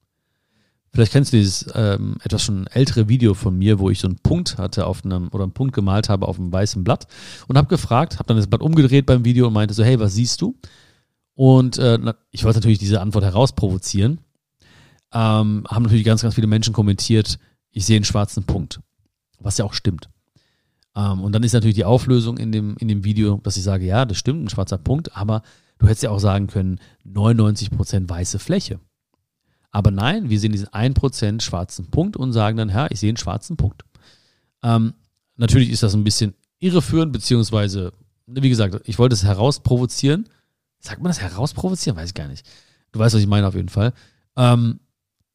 Vielleicht 0.93 1.11
kennst 1.11 1.33
du 1.33 1.37
dieses 1.37 1.67
ähm, 1.75 2.17
etwas 2.23 2.43
schon 2.43 2.65
ältere 2.67 3.07
Video 3.07 3.33
von 3.33 3.57
mir, 3.57 3.77
wo 3.77 3.89
ich 3.89 3.99
so 3.99 4.07
einen 4.07 4.17
Punkt 4.17 4.57
hatte 4.57 4.87
auf 4.87 5.03
einem 5.03 5.27
oder 5.31 5.43
einen 5.43 5.53
Punkt 5.53 5.75
gemalt 5.75 6.09
habe 6.09 6.27
auf 6.27 6.39
einem 6.39 6.51
weißen 6.51 6.83
Blatt 6.83 7.07
und 7.47 7.57
habe 7.57 7.67
gefragt, 7.67 8.15
habe 8.15 8.27
dann 8.27 8.37
das 8.37 8.47
Blatt 8.47 8.61
umgedreht 8.61 9.05
beim 9.05 9.25
Video 9.25 9.47
und 9.47 9.53
meinte 9.53 9.73
so, 9.73 9.83
hey, 9.83 9.99
was 9.99 10.15
siehst 10.15 10.41
du? 10.41 10.57
Und 11.35 11.77
äh, 11.77 11.99
ich 12.31 12.43
wollte 12.45 12.57
natürlich 12.57 12.79
diese 12.79 12.99
Antwort 12.99 13.25
herausprovozieren. 13.25 14.21
Ähm, 15.13 15.65
haben 15.69 15.83
natürlich 15.83 16.03
ganz, 16.03 16.21
ganz 16.21 16.35
viele 16.35 16.47
Menschen 16.47 16.73
kommentiert, 16.73 17.37
ich 17.71 17.85
sehe 17.85 17.95
einen 17.95 18.05
schwarzen 18.05 18.43
Punkt, 18.43 18.79
was 19.39 19.57
ja 19.57 19.65
auch 19.65 19.73
stimmt. 19.73 20.09
Ähm, 20.95 21.21
und 21.21 21.31
dann 21.33 21.43
ist 21.43 21.53
natürlich 21.53 21.75
die 21.75 21.85
Auflösung 21.85 22.37
in 22.37 22.51
dem, 22.51 22.75
in 22.77 22.87
dem 22.87 23.03
Video, 23.03 23.39
dass 23.43 23.55
ich 23.55 23.63
sage, 23.63 23.85
ja, 23.85 24.03
das 24.05 24.17
stimmt, 24.17 24.43
ein 24.43 24.49
schwarzer 24.49 24.79
Punkt, 24.79 25.15
aber 25.15 25.43
du 25.79 25.85
hättest 25.85 26.03
ja 26.03 26.11
auch 26.11 26.19
sagen 26.19 26.47
können, 26.47 26.79
99% 27.05 28.09
weiße 28.09 28.39
Fläche. 28.39 28.79
Aber 29.71 29.91
nein, 29.91 30.29
wir 30.29 30.39
sehen 30.39 30.51
diesen 30.51 30.69
1% 30.69 31.41
schwarzen 31.41 31.91
Punkt 31.91 32.17
und 32.17 32.33
sagen 32.33 32.57
dann, 32.57 32.69
ja, 32.69 32.87
ich 32.89 32.99
sehe 32.99 33.09
einen 33.09 33.17
schwarzen 33.17 33.57
Punkt. 33.57 33.83
Ähm, 34.63 34.93
natürlich 35.35 35.69
ist 35.69 35.83
das 35.83 35.93
ein 35.93 36.03
bisschen 36.03 36.33
irreführend, 36.59 37.13
beziehungsweise, 37.13 37.93
wie 38.25 38.49
gesagt, 38.49 38.81
ich 38.85 38.97
wollte 38.97 39.13
es 39.13 39.23
herausprovozieren. 39.23 40.27
Sagt 40.79 41.01
man 41.01 41.09
das 41.09 41.21
herausprovozieren? 41.21 41.97
Weiß 41.97 42.09
ich 42.09 42.15
gar 42.15 42.27
nicht. 42.27 42.45
Du 42.91 42.99
weißt, 42.99 43.13
was 43.15 43.21
ich 43.21 43.27
meine 43.27 43.47
auf 43.47 43.55
jeden 43.55 43.69
Fall. 43.69 43.93
Ähm, 44.35 44.79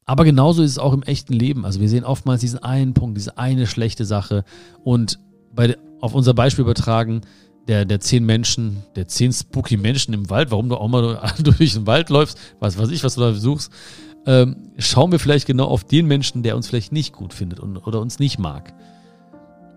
aber 0.04 0.24
genauso 0.24 0.62
ist 0.62 0.72
es 0.72 0.78
auch 0.78 0.92
im 0.92 1.02
echten 1.02 1.32
Leben. 1.32 1.64
Also 1.64 1.80
wir 1.80 1.88
sehen 1.88 2.04
oftmals 2.04 2.40
diesen 2.40 2.62
einen 2.62 2.94
Punkt, 2.94 3.16
diese 3.16 3.38
eine 3.38 3.66
schlechte 3.66 4.04
Sache. 4.04 4.44
Und 4.82 5.18
bei, 5.54 5.76
auf 6.00 6.14
unser 6.14 6.34
Beispiel 6.34 6.62
übertragen, 6.62 7.20
der, 7.68 7.84
der 7.84 8.00
zehn 8.00 8.24
Menschen, 8.24 8.82
der 8.96 9.06
zehn 9.06 9.32
spooky 9.32 9.76
Menschen 9.76 10.14
im 10.14 10.30
Wald, 10.30 10.50
warum 10.50 10.68
du 10.68 10.76
auch 10.76 10.88
mal 10.88 11.20
durch 11.38 11.74
den 11.74 11.86
Wald 11.86 12.10
läufst, 12.10 12.38
was 12.60 12.78
weiß 12.78 12.90
ich, 12.90 13.04
was 13.04 13.14
du 13.14 13.20
da 13.20 13.32
suchst, 13.34 13.72
ähm, 14.26 14.56
schauen 14.78 15.12
wir 15.12 15.18
vielleicht 15.18 15.46
genau 15.46 15.66
auf 15.66 15.84
den 15.84 16.06
Menschen, 16.06 16.42
der 16.42 16.56
uns 16.56 16.68
vielleicht 16.68 16.92
nicht 16.92 17.12
gut 17.12 17.34
findet 17.34 17.60
und, 17.60 17.76
oder 17.78 18.00
uns 18.00 18.18
nicht 18.18 18.38
mag. 18.38 18.72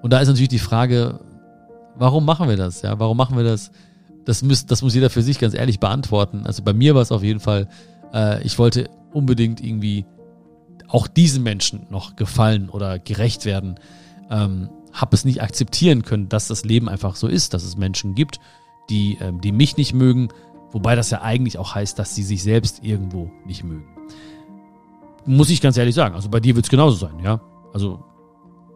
Und 0.02 0.14
da 0.14 0.20
ist 0.20 0.28
natürlich 0.28 0.50
die 0.50 0.60
Frage, 0.60 1.20
warum 1.96 2.26
machen 2.26 2.48
wir 2.48 2.58
das? 2.58 2.82
Ja, 2.82 3.00
warum 3.00 3.18
machen 3.18 3.38
wir 3.38 3.44
das? 3.44 3.72
Das 4.24 4.44
muss, 4.44 4.66
das 4.66 4.82
muss 4.82 4.94
jeder 4.94 5.10
für 5.10 5.22
sich 5.22 5.40
ganz 5.40 5.54
ehrlich 5.54 5.80
beantworten. 5.80 6.46
Also 6.46 6.64
bei 6.64 6.74
mir 6.74 6.96
war 6.96 7.02
es 7.02 7.12
auf 7.12 7.24
jeden 7.24 7.40
Fall, 7.40 7.68
äh, 8.14 8.44
ich 8.44 8.58
wollte 8.60 8.90
unbedingt 9.14 9.64
irgendwie 9.64 10.06
auch 10.88 11.08
diesen 11.08 11.44
Menschen 11.44 11.88
noch 11.90 12.16
gefallen 12.16 12.70
oder 12.70 13.00
gerecht 13.00 13.46
werden. 13.46 13.76
Ähm, 14.30 14.70
habe 14.96 15.16
es 15.16 15.26
nicht 15.26 15.42
akzeptieren 15.42 16.04
können, 16.04 16.30
dass 16.30 16.48
das 16.48 16.64
Leben 16.64 16.90
einfach 16.90 17.16
so 17.16 17.28
ist, 17.28 17.54
dass 17.54 17.64
es 17.64 17.78
Menschen 17.78 18.16
gibt, 18.16 18.40
die, 18.90 19.18
ähm, 19.20 19.42
die 19.42 19.52
mich 19.52 19.78
nicht 19.78 19.94
mögen, 19.94 20.30
wobei 20.72 20.96
das 20.96 21.10
ja 21.10 21.22
eigentlich 21.22 21.58
auch 21.58 21.76
heißt, 21.76 22.00
dass 22.00 22.16
sie 22.16 22.24
sich 22.24 22.42
selbst 22.42 22.84
irgendwo 22.84 23.30
nicht 23.46 23.64
mögen. 23.64 23.86
Muss 25.26 25.50
ich 25.50 25.62
ganz 25.62 25.78
ehrlich 25.78 25.96
sagen. 25.96 26.16
Also 26.16 26.30
bei 26.30 26.40
dir 26.40 26.56
wird 26.56 26.66
es 26.66 26.70
genauso 26.70 26.96
sein, 26.96 27.20
ja. 27.20 27.42
Also 27.74 28.04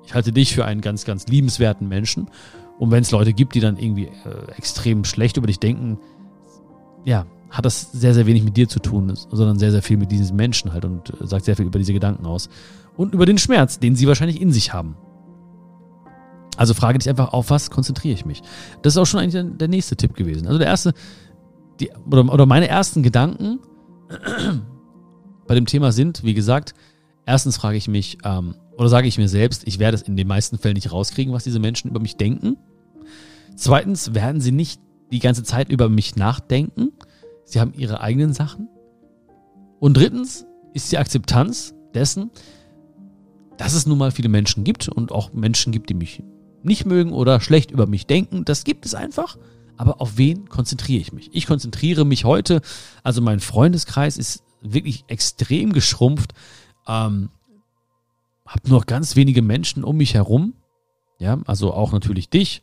ich 0.05 0.13
halte 0.13 0.33
dich 0.33 0.53
für 0.53 0.65
einen 0.65 0.81
ganz, 0.81 1.05
ganz 1.05 1.27
liebenswerten 1.27 1.87
Menschen. 1.87 2.29
Und 2.79 2.91
wenn 2.91 3.01
es 3.01 3.11
Leute 3.11 3.33
gibt, 3.33 3.55
die 3.55 3.59
dann 3.59 3.77
irgendwie 3.77 4.05
äh, 4.05 4.51
extrem 4.57 5.05
schlecht 5.05 5.37
über 5.37 5.47
dich 5.47 5.59
denken, 5.59 5.99
ja, 7.05 7.25
hat 7.49 7.65
das 7.65 7.91
sehr, 7.91 8.13
sehr 8.13 8.25
wenig 8.25 8.43
mit 8.43 8.57
dir 8.57 8.67
zu 8.67 8.79
tun, 8.79 9.13
sondern 9.15 9.57
sehr, 9.57 9.71
sehr 9.71 9.81
viel 9.81 9.97
mit 9.97 10.11
diesen 10.11 10.35
Menschen 10.35 10.73
halt 10.73 10.85
und 10.85 11.09
äh, 11.21 11.27
sagt 11.27 11.45
sehr 11.45 11.55
viel 11.55 11.65
über 11.65 11.79
diese 11.79 11.93
Gedanken 11.93 12.25
aus. 12.25 12.49
Und 12.97 13.13
über 13.13 13.25
den 13.25 13.37
Schmerz, 13.37 13.79
den 13.79 13.95
sie 13.95 14.07
wahrscheinlich 14.07 14.41
in 14.41 14.51
sich 14.51 14.73
haben. 14.73 14.97
Also 16.59 16.73
frage 16.73 16.99
dich 16.99 17.07
einfach, 17.07 17.31
auf 17.31 17.51
was 17.51 17.69
konzentriere 17.71 18.13
ich 18.13 18.25
mich? 18.25 18.41
Das 18.81 18.93
ist 18.93 18.97
auch 18.97 19.05
schon 19.05 19.21
eigentlich 19.21 19.57
der, 19.57 19.69
nächste 19.69 19.95
Tipp 19.95 20.13
gewesen. 20.13 20.45
Also 20.45 20.59
der 20.59 20.67
erste, 20.67 20.93
die, 21.79 21.89
oder, 22.11 22.33
oder 22.33 22.45
meine 22.45 22.67
ersten 22.67 23.01
Gedanken 23.01 23.59
bei 25.47 25.55
dem 25.55 25.67
Thema 25.67 25.93
sind, 25.93 26.21
wie 26.25 26.33
gesagt, 26.33 26.73
erstens 27.25 27.55
frage 27.55 27.77
ich 27.77 27.87
mich, 27.87 28.17
ähm, 28.25 28.55
oder 28.77 28.89
sage 28.89 29.07
ich 29.07 29.17
mir 29.17 29.29
selbst, 29.29 29.65
ich 29.67 29.79
werde 29.79 29.95
es 29.95 30.01
in 30.01 30.17
den 30.17 30.27
meisten 30.27 30.57
Fällen 30.57 30.73
nicht 30.73 30.91
rauskriegen, 30.91 31.33
was 31.33 31.45
diese 31.45 31.59
Menschen 31.59 31.91
über 31.91 32.01
mich 32.01 32.17
denken. 32.17 32.57
Zweitens 33.55 34.13
werden 34.13 34.41
sie 34.41 34.51
nicht 34.51 34.81
die 35.13 35.19
ganze 35.19 35.43
Zeit 35.43 35.69
über 35.69 35.87
mich 35.87 36.17
nachdenken. 36.17 36.89
Sie 37.45 37.61
haben 37.61 37.71
ihre 37.73 38.01
eigenen 38.01 38.33
Sachen. 38.33 38.67
Und 39.79 39.95
drittens 39.95 40.45
ist 40.73 40.91
die 40.91 40.97
Akzeptanz 40.97 41.73
dessen, 41.93 42.31
dass 43.55 43.71
es 43.71 43.85
nun 43.85 43.97
mal 43.97 44.11
viele 44.11 44.27
Menschen 44.27 44.65
gibt 44.65 44.89
und 44.89 45.13
auch 45.13 45.31
Menschen 45.31 45.71
gibt, 45.71 45.89
die 45.89 45.93
mich 45.93 46.21
nicht 46.63 46.85
mögen 46.85 47.11
oder 47.11 47.39
schlecht 47.39 47.71
über 47.71 47.87
mich 47.87 48.07
denken. 48.07 48.45
Das 48.45 48.63
gibt 48.63 48.85
es 48.85 48.95
einfach. 48.95 49.37
Aber 49.77 50.01
auf 50.01 50.17
wen 50.17 50.49
konzentriere 50.49 50.99
ich 50.99 51.13
mich? 51.13 51.29
Ich 51.31 51.47
konzentriere 51.47 52.05
mich 52.05 52.25
heute, 52.25 52.61
also 53.03 53.21
mein 53.21 53.39
Freundeskreis 53.39 54.17
ist 54.17 54.43
wirklich 54.61 55.05
extrem 55.07 55.71
geschrumpft. 55.71 56.33
Ähm, 56.87 57.29
hab 58.45 58.67
nur 58.67 58.79
noch 58.79 58.87
ganz 58.87 59.15
wenige 59.15 59.41
Menschen 59.41 59.83
um 59.83 59.97
mich 59.97 60.15
herum. 60.15 60.53
Ja, 61.19 61.39
also 61.45 61.73
auch 61.73 61.91
natürlich 61.91 62.29
dich. 62.29 62.61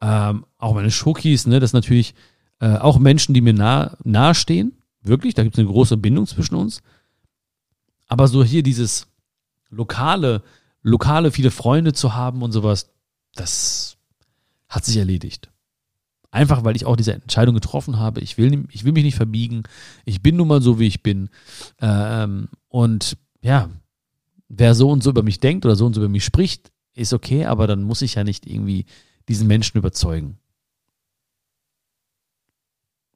Ähm, 0.00 0.44
auch 0.58 0.74
meine 0.74 0.90
Schokis, 0.90 1.46
ne, 1.46 1.60
das 1.60 1.70
ist 1.70 1.74
natürlich 1.74 2.14
äh, 2.60 2.76
auch 2.76 2.98
Menschen, 2.98 3.34
die 3.34 3.40
mir 3.40 3.54
nah, 3.54 3.96
nahe 4.04 4.34
stehen. 4.34 4.76
Wirklich, 5.02 5.34
da 5.34 5.42
gibt 5.42 5.54
es 5.54 5.58
eine 5.58 5.68
große 5.68 5.96
Bindung 5.96 6.26
zwischen 6.26 6.54
uns. 6.54 6.82
Aber 8.08 8.28
so 8.28 8.44
hier 8.44 8.62
dieses 8.62 9.06
lokale, 9.70 10.42
lokale 10.82 11.30
viele 11.30 11.50
Freunde 11.50 11.92
zu 11.92 12.14
haben 12.14 12.42
und 12.42 12.52
sowas, 12.52 12.91
das 13.34 13.96
hat 14.68 14.84
sich 14.84 14.96
erledigt. 14.96 15.50
Einfach 16.30 16.64
weil 16.64 16.76
ich 16.76 16.86
auch 16.86 16.96
diese 16.96 17.12
Entscheidung 17.12 17.54
getroffen 17.54 17.98
habe. 17.98 18.20
Ich 18.20 18.38
will, 18.38 18.66
ich 18.70 18.84
will 18.84 18.92
mich 18.92 19.04
nicht 19.04 19.16
verbiegen. 19.16 19.64
Ich 20.06 20.22
bin 20.22 20.36
nun 20.36 20.48
mal 20.48 20.62
so, 20.62 20.78
wie 20.78 20.86
ich 20.86 21.02
bin. 21.02 21.28
Ähm, 21.78 22.48
und 22.68 23.18
ja, 23.42 23.68
wer 24.48 24.74
so 24.74 24.90
und 24.90 25.02
so 25.02 25.10
über 25.10 25.22
mich 25.22 25.40
denkt 25.40 25.66
oder 25.66 25.76
so 25.76 25.84
und 25.84 25.94
so 25.94 26.00
über 26.00 26.08
mich 26.08 26.24
spricht, 26.24 26.72
ist 26.94 27.12
okay, 27.12 27.44
aber 27.44 27.66
dann 27.66 27.82
muss 27.82 28.02
ich 28.02 28.14
ja 28.14 28.24
nicht 28.24 28.46
irgendwie 28.46 28.86
diesen 29.28 29.46
Menschen 29.46 29.78
überzeugen. 29.78 30.38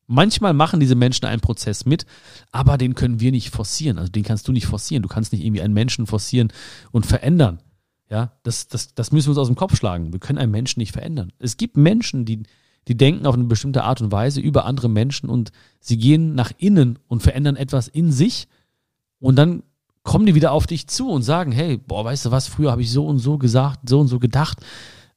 Manchmal 0.07 0.53
machen 0.53 0.79
diese 0.79 0.95
Menschen 0.95 1.25
einen 1.25 1.41
Prozess 1.41 1.85
mit, 1.85 2.07
aber 2.53 2.79
den 2.79 2.95
können 2.95 3.19
wir 3.19 3.33
nicht 3.33 3.51
forcieren. 3.51 3.99
Also 3.99 4.11
den 4.11 4.23
kannst 4.23 4.47
du 4.47 4.53
nicht 4.53 4.67
forcieren. 4.67 5.03
Du 5.03 5.09
kannst 5.09 5.33
nicht 5.33 5.45
irgendwie 5.45 5.63
einen 5.63 5.75
Menschen 5.75 6.07
forcieren 6.07 6.53
und 6.93 7.07
verändern. 7.07 7.61
Ja, 8.09 8.33
das, 8.45 8.69
das, 8.69 8.95
das 8.95 9.11
müssen 9.11 9.27
wir 9.27 9.31
uns 9.31 9.39
aus 9.39 9.49
dem 9.49 9.57
Kopf 9.57 9.77
schlagen. 9.77 10.13
Wir 10.13 10.21
können 10.21 10.39
einen 10.39 10.53
Menschen 10.53 10.81
nicht 10.81 10.93
verändern. 10.93 11.33
Es 11.39 11.57
gibt 11.57 11.77
Menschen, 11.77 12.25
die, 12.25 12.45
die 12.87 12.97
denken 12.97 13.27
auf 13.27 13.35
eine 13.35 13.45
bestimmte 13.45 13.83
Art 13.83 14.01
und 14.01 14.13
Weise 14.13 14.41
über 14.41 14.65
andere 14.65 14.89
Menschen 14.89 15.29
und 15.29 15.51
sie 15.81 15.99
gehen 15.99 16.35
nach 16.35 16.53
innen 16.59 16.99
und 17.09 17.23
verändern 17.23 17.57
etwas 17.57 17.89
in 17.89 18.13
sich 18.13 18.47
und 19.19 19.37
dann 19.37 19.63
kommen 20.05 20.25
die 20.25 20.37
wieder 20.37 20.53
auf 20.53 20.69
dich 20.69 20.87
zu 20.87 21.11
und 21.11 21.23
sagen, 21.23 21.51
hey, 21.51 21.79
boah, 21.79 22.05
weißt 22.05 22.27
du 22.27 22.31
was, 22.31 22.47
früher 22.47 22.71
habe 22.71 22.83
ich 22.83 22.93
so 22.93 23.07
und 23.07 23.19
so 23.19 23.39
gesagt, 23.39 23.89
so 23.89 23.99
und 23.99 24.07
so 24.07 24.21
gedacht. 24.21 24.65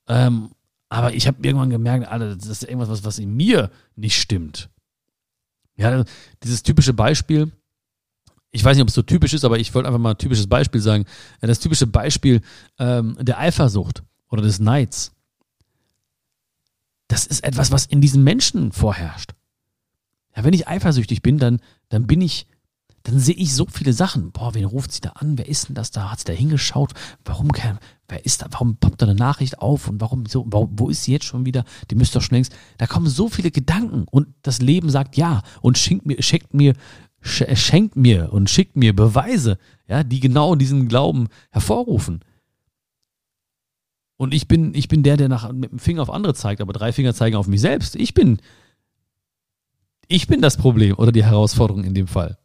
Ähm, 0.07 0.49
aber 0.89 1.13
ich 1.13 1.27
habe 1.27 1.37
irgendwann 1.43 1.69
gemerkt, 1.69 2.07
Alter, 2.07 2.35
das 2.35 2.47
ist 2.47 2.63
irgendwas, 2.63 2.89
was, 2.89 3.03
was 3.03 3.19
in 3.19 3.35
mir 3.35 3.69
nicht 3.95 4.19
stimmt. 4.19 4.69
Ja, 5.77 6.03
dieses 6.43 6.63
typische 6.63 6.93
Beispiel, 6.93 7.51
ich 8.51 8.63
weiß 8.63 8.75
nicht, 8.75 8.81
ob 8.81 8.89
es 8.89 8.95
so 8.95 9.01
typisch 9.01 9.33
ist, 9.33 9.45
aber 9.45 9.59
ich 9.59 9.73
wollte 9.73 9.87
einfach 9.87 9.99
mal 9.99 10.11
ein 10.11 10.17
typisches 10.17 10.47
Beispiel 10.47 10.81
sagen. 10.81 11.05
Das 11.41 11.59
typische 11.59 11.87
Beispiel 11.87 12.41
ähm, 12.79 13.17
der 13.19 13.39
Eifersucht 13.39 14.03
oder 14.29 14.41
des 14.41 14.59
Neids. 14.59 15.11
Das 17.07 17.25
ist 17.25 17.43
etwas, 17.43 17.71
was 17.71 17.85
in 17.85 18.01
diesen 18.01 18.23
Menschen 18.23 18.71
vorherrscht. 18.71 19.33
Ja, 20.35 20.43
wenn 20.43 20.53
ich 20.53 20.67
eifersüchtig 20.67 21.21
bin, 21.21 21.37
dann, 21.37 21.59
dann 21.89 22.07
bin 22.07 22.21
ich 22.21 22.47
dann 23.03 23.19
sehe 23.19 23.35
ich 23.35 23.53
so 23.53 23.65
viele 23.71 23.93
Sachen. 23.93 24.31
Boah, 24.31 24.53
wen 24.53 24.65
ruft 24.65 24.91
sie 24.91 25.01
da 25.01 25.11
an? 25.11 25.37
Wer 25.37 25.47
ist 25.47 25.67
denn 25.67 25.75
das 25.75 25.91
da? 25.91 26.11
Hat 26.11 26.19
sie 26.19 26.25
da 26.25 26.33
hingeschaut? 26.33 26.91
Warum 27.23 27.51
kann, 27.51 27.79
wer 28.07 28.25
ist 28.25 28.41
da? 28.41 28.47
Warum 28.51 28.77
poppt 28.77 29.01
da 29.01 29.05
eine 29.05 29.15
Nachricht 29.15 29.59
auf? 29.59 29.87
Und 29.87 30.01
warum 30.01 30.25
so, 30.25 30.45
wo 30.49 30.89
ist 30.89 31.03
sie 31.03 31.13
jetzt 31.13 31.25
schon 31.25 31.45
wieder? 31.45 31.63
Die 31.89 31.95
müsste 31.95 32.19
doch 32.19 32.25
schon 32.25 32.35
längst. 32.35 32.53
Da 32.77 32.87
kommen 32.87 33.07
so 33.07 33.29
viele 33.29 33.51
Gedanken 33.51 34.05
und 34.11 34.27
das 34.41 34.59
Leben 34.59 34.89
sagt 34.89 35.17
ja 35.17 35.43
und 35.61 35.77
schenkt 35.77 36.05
mir, 36.05 36.21
schenkt 36.21 36.53
mir, 36.53 36.73
schenkt 37.21 37.95
mir 37.95 38.31
und 38.31 38.49
schickt 38.49 38.75
mir 38.75 38.95
Beweise, 38.95 39.57
ja, 39.87 40.03
die 40.03 40.19
genau 40.19 40.55
diesen 40.55 40.87
Glauben 40.87 41.27
hervorrufen. 41.51 42.21
Und 44.17 44.33
ich 44.33 44.47
bin, 44.47 44.73
ich 44.73 44.87
bin 44.87 45.03
der, 45.03 45.17
der 45.17 45.29
nach, 45.29 45.51
mit 45.51 45.71
dem 45.71 45.79
Finger 45.79 46.01
auf 46.01 46.09
andere 46.09 46.33
zeigt, 46.33 46.61
aber 46.61 46.73
drei 46.73 46.91
Finger 46.91 47.13
zeigen 47.13 47.37
auf 47.37 47.47
mich 47.47 47.61
selbst. 47.61 47.95
Ich 47.95 48.13
bin, 48.13 48.39
ich 50.07 50.27
bin 50.27 50.41
das 50.41 50.57
Problem 50.57 50.95
oder 50.97 51.11
die 51.11 51.23
Herausforderung 51.23 51.83
in 51.83 51.93
dem 51.93 52.07
Fall. 52.07 52.37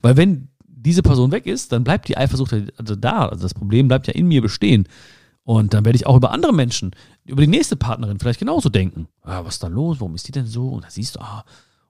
Weil 0.00 0.16
wenn 0.16 0.48
diese 0.64 1.02
Person 1.02 1.32
weg 1.32 1.46
ist, 1.46 1.72
dann 1.72 1.82
bleibt 1.82 2.08
die 2.08 2.16
Eifersucht 2.16 2.54
also 2.76 2.94
da. 2.94 3.26
Also 3.26 3.42
das 3.42 3.54
Problem 3.54 3.88
bleibt 3.88 4.06
ja 4.06 4.14
in 4.14 4.28
mir 4.28 4.40
bestehen. 4.40 4.86
Und 5.42 5.74
dann 5.74 5.84
werde 5.84 5.96
ich 5.96 6.06
auch 6.06 6.16
über 6.16 6.30
andere 6.30 6.52
Menschen, 6.52 6.92
über 7.24 7.40
die 7.40 7.48
nächste 7.48 7.74
Partnerin 7.74 8.18
vielleicht 8.18 8.38
genauso 8.38 8.68
denken. 8.68 9.08
Ah, 9.22 9.44
was 9.44 9.54
ist 9.54 9.62
da 9.62 9.68
los? 9.68 9.98
Warum 9.98 10.14
ist 10.14 10.28
die 10.28 10.32
denn 10.32 10.46
so? 10.46 10.68
Und 10.68 10.84
da 10.84 10.90
siehst 10.90 11.16
du, 11.16 11.20
ah, 11.20 11.44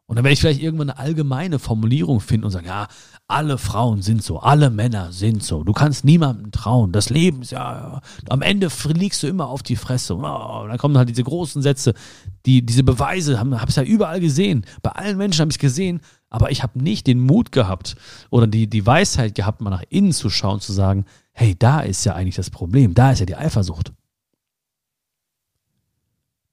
und 0.08 0.16
dann 0.16 0.24
werde 0.24 0.32
ich 0.32 0.40
vielleicht 0.40 0.62
irgendwann 0.62 0.88
eine 0.88 0.98
allgemeine 0.98 1.58
Formulierung 1.58 2.20
finden 2.20 2.46
und 2.46 2.50
sagen, 2.50 2.66
ja, 2.66 2.88
alle 3.26 3.58
Frauen 3.58 4.00
sind 4.00 4.22
so, 4.22 4.38
alle 4.38 4.70
Männer 4.70 5.12
sind 5.12 5.42
so. 5.42 5.64
Du 5.64 5.74
kannst 5.74 6.02
niemandem 6.02 6.50
trauen. 6.50 6.92
Das 6.92 7.10
Leben 7.10 7.42
ist 7.42 7.52
ja, 7.52 8.00
am 8.30 8.40
Ende 8.40 8.70
fliegst 8.70 9.22
du 9.22 9.26
immer 9.26 9.48
auf 9.48 9.62
die 9.62 9.76
Fresse. 9.76 10.14
Und 10.14 10.22
dann 10.22 10.78
kommen 10.78 10.96
halt 10.96 11.10
diese 11.10 11.24
großen 11.24 11.60
Sätze, 11.60 11.92
die 12.46 12.64
diese 12.64 12.84
Beweise 12.84 13.38
habe 13.38 13.66
ich 13.68 13.76
ja 13.76 13.82
überall 13.82 14.18
gesehen. 14.20 14.64
Bei 14.80 14.92
allen 14.92 15.18
Menschen 15.18 15.42
habe 15.42 15.50
ich 15.50 15.56
es 15.56 15.60
gesehen, 15.60 16.00
aber 16.30 16.50
ich 16.50 16.62
habe 16.62 16.82
nicht 16.82 17.06
den 17.06 17.20
Mut 17.20 17.52
gehabt 17.52 17.94
oder 18.30 18.46
die 18.46 18.66
die 18.66 18.86
Weisheit 18.86 19.34
gehabt, 19.34 19.60
mal 19.60 19.68
nach 19.68 19.84
innen 19.90 20.12
zu 20.12 20.30
schauen, 20.30 20.60
zu 20.60 20.72
sagen, 20.72 21.04
hey, 21.32 21.54
da 21.54 21.80
ist 21.80 22.06
ja 22.06 22.14
eigentlich 22.14 22.36
das 22.36 22.48
Problem, 22.48 22.94
da 22.94 23.12
ist 23.12 23.18
ja 23.20 23.26
die 23.26 23.36
Eifersucht. 23.36 23.92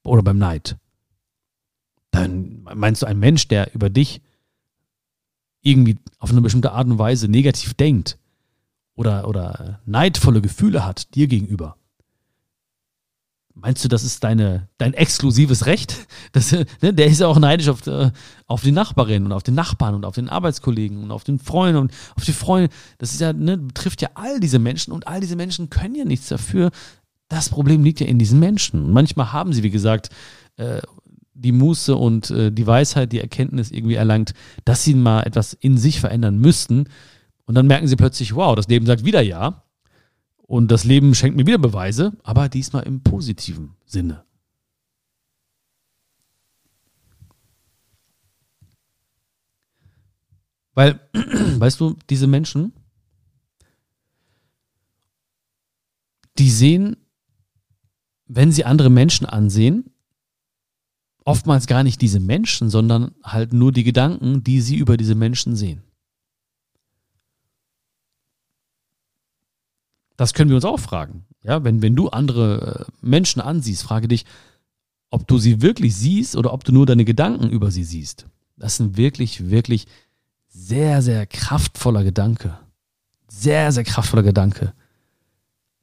Oder 0.04 0.22
beim 0.22 0.36
Neid 0.36 0.76
dann 2.16 2.62
meinst 2.74 3.02
du, 3.02 3.06
ein 3.06 3.18
Mensch, 3.18 3.48
der 3.48 3.74
über 3.74 3.90
dich 3.90 4.20
irgendwie 5.62 5.98
auf 6.18 6.30
eine 6.30 6.40
bestimmte 6.40 6.72
Art 6.72 6.86
und 6.86 6.98
Weise 6.98 7.28
negativ 7.28 7.74
denkt 7.74 8.18
oder, 8.94 9.28
oder 9.28 9.80
neidvolle 9.84 10.40
Gefühle 10.40 10.84
hat 10.84 11.14
dir 11.14 11.26
gegenüber, 11.26 11.76
Meinst 13.58 13.82
du, 13.82 13.88
das 13.88 14.04
ist 14.04 14.22
deine, 14.22 14.68
dein 14.76 14.92
exklusives 14.92 15.64
Recht? 15.64 16.06
Das, 16.32 16.52
ne, 16.52 16.92
der 16.92 17.06
ist 17.06 17.20
ja 17.20 17.28
auch 17.28 17.38
neidisch 17.38 17.68
auf, 17.68 17.86
äh, 17.86 18.10
auf 18.46 18.60
die 18.60 18.72
Nachbarin 18.72 19.24
und 19.24 19.32
auf 19.32 19.42
den 19.42 19.54
Nachbarn 19.54 19.94
und 19.94 20.04
auf 20.04 20.14
den 20.14 20.28
Arbeitskollegen 20.28 21.02
und 21.02 21.10
auf 21.10 21.24
den 21.24 21.38
Freund 21.38 21.78
und 21.78 21.92
auf 22.14 22.24
die 22.24 22.34
Freunde. 22.34 22.68
Das 22.98 23.12
ist 23.12 23.20
ja, 23.22 23.32
ne, 23.32 23.56
betrifft 23.56 24.02
ja 24.02 24.10
all 24.14 24.38
diese 24.38 24.58
Menschen 24.58 24.92
und 24.92 25.06
all 25.06 25.20
diese 25.20 25.36
Menschen 25.36 25.70
können 25.70 25.94
ja 25.94 26.04
nichts 26.04 26.28
dafür. 26.28 26.70
Das 27.28 27.48
Problem 27.48 27.82
liegt 27.82 28.00
ja 28.00 28.06
in 28.06 28.18
diesen 28.18 28.38
Menschen. 28.38 28.92
Manchmal 28.92 29.32
haben 29.32 29.54
sie, 29.54 29.62
wie 29.62 29.70
gesagt, 29.70 30.10
äh, 30.56 30.82
die 31.38 31.52
Muße 31.52 31.94
und 31.94 32.30
äh, 32.30 32.50
die 32.50 32.66
Weisheit, 32.66 33.12
die 33.12 33.20
Erkenntnis 33.20 33.70
irgendwie 33.70 33.94
erlangt, 33.94 34.32
dass 34.64 34.84
sie 34.84 34.94
mal 34.94 35.22
etwas 35.22 35.52
in 35.52 35.76
sich 35.76 36.00
verändern 36.00 36.38
müssten. 36.38 36.88
Und 37.44 37.54
dann 37.54 37.66
merken 37.66 37.86
sie 37.86 37.96
plötzlich, 37.96 38.34
wow, 38.34 38.56
das 38.56 38.68
Leben 38.68 38.86
sagt 38.86 39.04
wieder 39.04 39.20
ja. 39.20 39.64
Und 40.38 40.70
das 40.70 40.84
Leben 40.84 41.14
schenkt 41.14 41.36
mir 41.36 41.46
wieder 41.46 41.58
Beweise, 41.58 42.12
aber 42.22 42.48
diesmal 42.48 42.84
im 42.84 43.02
positiven 43.02 43.76
Sinne. 43.84 44.24
Weil, 50.74 51.00
weißt 51.12 51.80
du, 51.80 51.96
diese 52.10 52.26
Menschen, 52.26 52.72
die 56.38 56.50
sehen, 56.50 56.96
wenn 58.26 58.52
sie 58.52 58.64
andere 58.64 58.90
Menschen 58.90 59.26
ansehen, 59.26 59.90
oftmals 61.26 61.66
gar 61.66 61.82
nicht 61.82 62.00
diese 62.00 62.20
Menschen, 62.20 62.70
sondern 62.70 63.14
halt 63.22 63.52
nur 63.52 63.72
die 63.72 63.84
Gedanken, 63.84 64.42
die 64.44 64.60
sie 64.62 64.76
über 64.76 64.96
diese 64.96 65.16
Menschen 65.16 65.56
sehen. 65.56 65.82
Das 70.16 70.32
können 70.32 70.48
wir 70.48 70.56
uns 70.56 70.64
auch 70.64 70.80
fragen. 70.80 71.26
Ja, 71.42 71.62
wenn, 71.62 71.82
wenn 71.82 71.94
du 71.94 72.08
andere 72.08 72.86
äh, 72.88 72.92
Menschen 73.06 73.42
ansiehst, 73.42 73.82
frage 73.82 74.08
dich, 74.08 74.24
ob 75.10 75.26
du 75.26 75.38
sie 75.38 75.60
wirklich 75.60 75.94
siehst 75.94 76.36
oder 76.36 76.52
ob 76.52 76.64
du 76.64 76.72
nur 76.72 76.86
deine 76.86 77.04
Gedanken 77.04 77.50
über 77.50 77.70
sie 77.70 77.84
siehst. 77.84 78.26
Das 78.56 78.74
ist 78.74 78.80
ein 78.80 78.96
wirklich, 78.96 79.50
wirklich 79.50 79.86
sehr, 80.48 81.02
sehr 81.02 81.26
kraftvoller 81.26 82.04
Gedanke. 82.04 82.58
Sehr, 83.28 83.72
sehr 83.72 83.84
kraftvoller 83.84 84.22
Gedanke. 84.22 84.72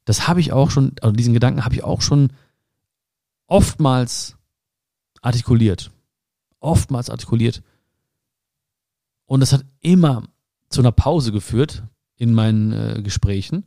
Das 0.06 0.28
habe 0.28 0.40
ich 0.40 0.52
auch 0.52 0.72
schon, 0.72 0.94
also 1.02 1.14
diesen 1.14 1.34
Gedanken 1.34 1.66
habe 1.66 1.76
ich 1.76 1.84
auch 1.84 2.02
schon 2.02 2.32
oftmals 3.48 4.38
artikuliert. 5.24 5.92
Oftmals 6.60 7.10
artikuliert. 7.10 7.64
Und 9.26 9.40
das 9.40 9.54
hat 9.54 9.66
immer 9.80 10.28
zu 10.70 10.82
einer 10.82 10.92
Pause 10.92 11.32
geführt 11.32 11.84
in 12.18 12.34
meinen 12.34 12.72
äh, 12.72 13.02
Gesprächen. 13.02 13.66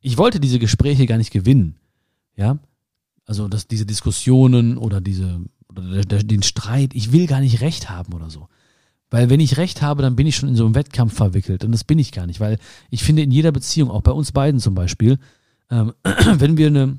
Ich 0.00 0.16
wollte 0.16 0.40
diese 0.40 0.58
Gespräche 0.58 1.06
gar 1.06 1.18
nicht 1.18 1.32
gewinnen. 1.32 1.76
Ja. 2.36 2.58
Also, 3.24 3.48
dass 3.48 3.66
diese 3.66 3.86
Diskussionen 3.86 4.78
oder 4.78 5.00
diese, 5.00 5.40
oder 5.68 6.04
der, 6.04 6.22
den 6.22 6.42
Streit, 6.42 6.94
ich 6.94 7.12
will 7.12 7.26
gar 7.26 7.40
nicht 7.40 7.60
recht 7.60 7.90
haben 7.90 8.12
oder 8.12 8.30
so. 8.30 8.48
Weil 9.10 9.30
wenn 9.30 9.40
ich 9.40 9.56
recht 9.56 9.82
habe, 9.82 10.02
dann 10.02 10.16
bin 10.16 10.26
ich 10.26 10.36
schon 10.36 10.48
in 10.48 10.56
so 10.56 10.64
einem 10.64 10.74
Wettkampf 10.74 11.14
verwickelt. 11.14 11.64
Und 11.64 11.72
das 11.72 11.84
bin 11.84 11.98
ich 11.98 12.12
gar 12.12 12.26
nicht. 12.26 12.40
Weil 12.40 12.58
ich 12.90 13.04
finde, 13.04 13.22
in 13.22 13.30
jeder 13.30 13.52
Beziehung, 13.52 13.90
auch 13.90 14.02
bei 14.02 14.12
uns 14.12 14.32
beiden 14.32 14.60
zum 14.60 14.74
Beispiel, 14.74 15.18
ähm, 15.70 15.92
wenn 16.02 16.56
wir 16.56 16.68
eine 16.68 16.98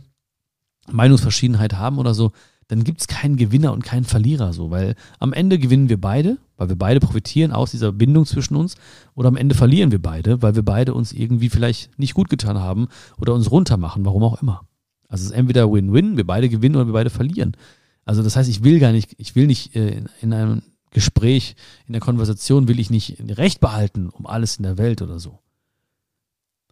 Meinungsverschiedenheit 0.89 1.73
haben 1.73 1.97
oder 1.97 2.13
so, 2.13 2.31
dann 2.67 2.83
gibt 2.83 3.01
es 3.01 3.07
keinen 3.07 3.37
Gewinner 3.37 3.71
und 3.71 3.83
keinen 3.83 4.03
Verlierer 4.03 4.51
so, 4.53 4.71
weil 4.71 4.95
am 5.19 5.33
Ende 5.33 5.57
gewinnen 5.57 5.89
wir 5.89 5.99
beide, 5.99 6.37
weil 6.57 6.69
wir 6.69 6.75
beide 6.75 6.99
profitieren 6.99 7.51
aus 7.51 7.71
dieser 7.71 7.91
Bindung 7.91 8.25
zwischen 8.25 8.55
uns 8.55 8.75
oder 9.15 9.29
am 9.29 9.37
Ende 9.37 9.55
verlieren 9.55 9.91
wir 9.91 10.01
beide, 10.01 10.41
weil 10.41 10.55
wir 10.55 10.63
beide 10.63 10.93
uns 10.93 11.13
irgendwie 11.13 11.49
vielleicht 11.49 11.97
nicht 11.97 12.13
gut 12.13 12.29
getan 12.29 12.59
haben 12.59 12.87
oder 13.19 13.33
uns 13.33 13.51
runtermachen, 13.51 14.05
warum 14.05 14.23
auch 14.23 14.41
immer. 14.41 14.67
Also 15.07 15.23
es 15.23 15.31
ist 15.31 15.37
entweder 15.37 15.71
Win-Win, 15.71 16.17
wir 16.17 16.27
beide 16.27 16.49
gewinnen 16.49 16.75
oder 16.75 16.87
wir 16.87 16.93
beide 16.93 17.09
verlieren. 17.09 17.55
Also 18.03 18.21
das 18.21 18.35
heißt, 18.35 18.49
ich 18.49 18.63
will 18.63 18.79
gar 18.79 18.91
nicht, 18.91 19.15
ich 19.17 19.35
will 19.35 19.47
nicht 19.47 19.75
äh, 19.75 20.03
in 20.21 20.33
einem 20.33 20.61
Gespräch, 20.91 21.55
in 21.85 21.93
der 21.93 22.01
Konversation 22.01 22.67
will 22.67 22.79
ich 22.79 22.89
nicht 22.89 23.17
Recht 23.37 23.59
behalten 23.59 24.09
um 24.09 24.25
alles 24.25 24.57
in 24.57 24.63
der 24.63 24.77
Welt 24.77 25.01
oder 25.01 25.19
so. 25.19 25.39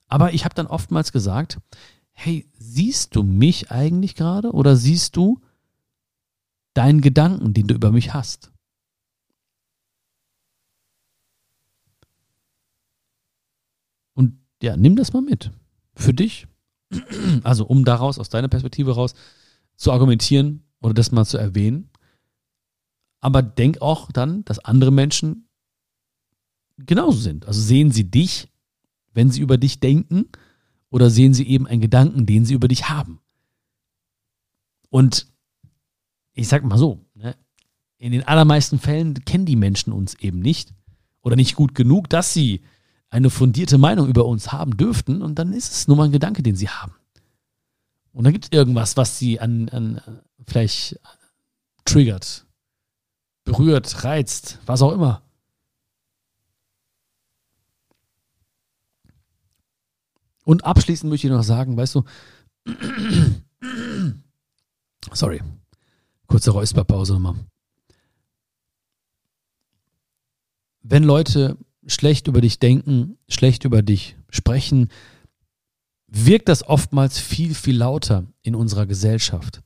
Aber 0.07 0.33
ich 0.33 0.43
habe 0.45 0.55
dann 0.55 0.67
oftmals 0.67 1.11
gesagt, 1.11 1.59
hey, 2.11 2.45
siehst 2.57 3.15
du 3.15 3.23
mich 3.23 3.71
eigentlich 3.71 4.15
gerade 4.15 4.51
oder 4.51 4.75
siehst 4.75 5.15
du 5.15 5.39
deinen 6.75 7.01
Gedanken, 7.01 7.53
den 7.53 7.67
du 7.67 7.73
über 7.73 7.91
mich 7.91 8.13
hast. 8.13 8.51
Und 14.13 14.39
ja, 14.61 14.77
nimm 14.77 14.95
das 14.95 15.13
mal 15.13 15.21
mit. 15.21 15.51
Für 15.95 16.13
dich. 16.13 16.47
Also, 17.43 17.65
um 17.65 17.83
daraus, 17.83 18.19
aus 18.19 18.29
deiner 18.29 18.47
Perspektive 18.47 18.93
raus, 18.93 19.15
zu 19.75 19.91
argumentieren 19.91 20.63
oder 20.81 20.93
das 20.93 21.11
mal 21.11 21.25
zu 21.25 21.37
erwähnen. 21.37 21.89
Aber 23.19 23.41
denk 23.41 23.81
auch 23.81 24.11
dann, 24.11 24.45
dass 24.45 24.59
andere 24.59 24.91
Menschen 24.91 25.49
genauso 26.77 27.19
sind. 27.19 27.47
Also 27.47 27.59
sehen 27.59 27.91
sie 27.91 28.09
dich, 28.09 28.49
wenn 29.13 29.31
sie 29.31 29.41
über 29.41 29.57
dich 29.57 29.79
denken, 29.79 30.29
oder 30.89 31.09
sehen 31.09 31.33
sie 31.33 31.47
eben 31.47 31.67
einen 31.67 31.81
Gedanken, 31.81 32.25
den 32.25 32.45
sie 32.45 32.53
über 32.53 32.67
dich 32.67 32.89
haben. 32.89 33.19
Und 34.89 35.27
ich 36.35 36.47
sag 36.47 36.63
mal 36.63 36.77
so, 36.77 36.99
ne? 37.15 37.35
in 37.97 38.11
den 38.11 38.27
allermeisten 38.27 38.77
Fällen 38.77 39.25
kennen 39.25 39.45
die 39.45 39.55
Menschen 39.55 39.93
uns 39.93 40.13
eben 40.15 40.39
nicht 40.39 40.73
oder 41.21 41.35
nicht 41.35 41.55
gut 41.55 41.73
genug, 41.73 42.09
dass 42.09 42.33
sie 42.33 42.61
eine 43.09 43.29
fundierte 43.29 43.77
Meinung 43.77 44.07
über 44.07 44.25
uns 44.25 44.51
haben 44.51 44.77
dürften. 44.77 45.21
Und 45.21 45.39
dann 45.39 45.53
ist 45.53 45.71
es 45.71 45.87
nur 45.87 45.97
mal 45.97 46.03
ein 46.03 46.11
Gedanke, 46.11 46.43
den 46.43 46.55
sie 46.55 46.69
haben. 46.69 46.93
Und 48.11 48.25
dann 48.25 48.33
gibt 48.33 48.45
es 48.45 48.51
irgendwas, 48.51 48.97
was 48.97 49.17
sie 49.17 49.39
an, 49.39 49.69
an 49.69 50.21
vielleicht 50.45 50.99
triggert, 51.85 52.45
berührt, 53.43 54.03
reizt, 54.03 54.59
was 54.65 54.81
auch 54.81 54.91
immer. 54.91 55.21
Und 60.43 60.63
abschließend 60.63 61.09
möchte 61.09 61.27
ich 61.27 61.33
noch 61.33 61.43
sagen, 61.43 61.75
weißt 61.75 61.95
du, 61.95 62.03
sorry, 65.11 65.41
kurze 66.35 66.51
Räusperpause 66.51 67.13
nochmal. 67.13 67.35
Wenn 70.81 71.05
Leute 71.05 71.57
schlecht 71.87 72.27
über 72.27 72.41
dich 72.41 72.59
denken, 72.59 73.17
schlecht 73.29 73.63
über 73.63 73.81
dich 73.81 74.17
sprechen, 74.29 74.89
wirkt 76.07 76.49
das 76.49 76.67
oftmals 76.67 77.19
viel, 77.19 77.55
viel 77.55 77.77
lauter 77.77 78.25
in 78.41 78.53
unserer 78.53 78.85
Gesellschaft. 78.85 79.61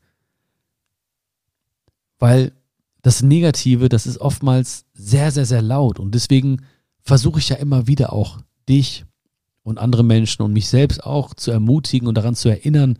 Weil 2.19 2.51
das 3.01 3.23
Negative, 3.23 3.89
das 3.89 4.05
ist 4.05 4.19
oftmals 4.19 4.85
sehr, 4.93 5.31
sehr, 5.31 5.47
sehr 5.47 5.63
laut. 5.63 5.99
Und 5.99 6.13
deswegen 6.13 6.61
versuche 7.01 7.39
ich 7.39 7.49
ja 7.49 7.55
immer 7.55 7.87
wieder 7.87 8.13
auch 8.13 8.41
dich 8.67 9.05
und 9.63 9.79
andere 9.79 10.03
Menschen 10.03 10.43
und 10.43 10.53
mich 10.53 10.67
selbst 10.67 11.03
auch 11.03 11.33
zu 11.33 11.49
ermutigen 11.49 12.07
und 12.07 12.13
daran 12.13 12.35
zu 12.35 12.47
erinnern, 12.47 12.99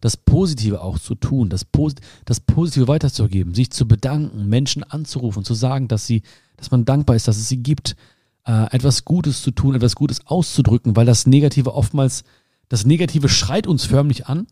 das 0.00 0.16
Positive 0.16 0.80
auch 0.80 0.98
zu 0.98 1.14
tun, 1.14 1.48
das, 1.48 1.64
Pos 1.64 1.94
das 2.24 2.40
Positive 2.40 2.88
weiterzugeben, 2.88 3.54
sich 3.54 3.70
zu 3.70 3.86
bedanken, 3.86 4.48
Menschen 4.48 4.82
anzurufen, 4.82 5.44
zu 5.44 5.54
sagen, 5.54 5.88
dass 5.88 6.06
sie, 6.06 6.22
dass 6.56 6.70
man 6.70 6.84
dankbar 6.84 7.16
ist, 7.16 7.28
dass 7.28 7.36
es 7.36 7.48
sie 7.48 7.62
gibt, 7.62 7.96
äh, 8.44 8.66
etwas 8.74 9.04
Gutes 9.04 9.42
zu 9.42 9.50
tun, 9.50 9.74
etwas 9.74 9.94
Gutes 9.94 10.26
auszudrücken, 10.26 10.96
weil 10.96 11.06
das 11.06 11.26
Negative 11.26 11.74
oftmals, 11.74 12.24
das 12.68 12.84
Negative 12.84 13.28
schreit 13.28 13.66
uns 13.66 13.84
förmlich 13.84 14.26
an 14.26 14.46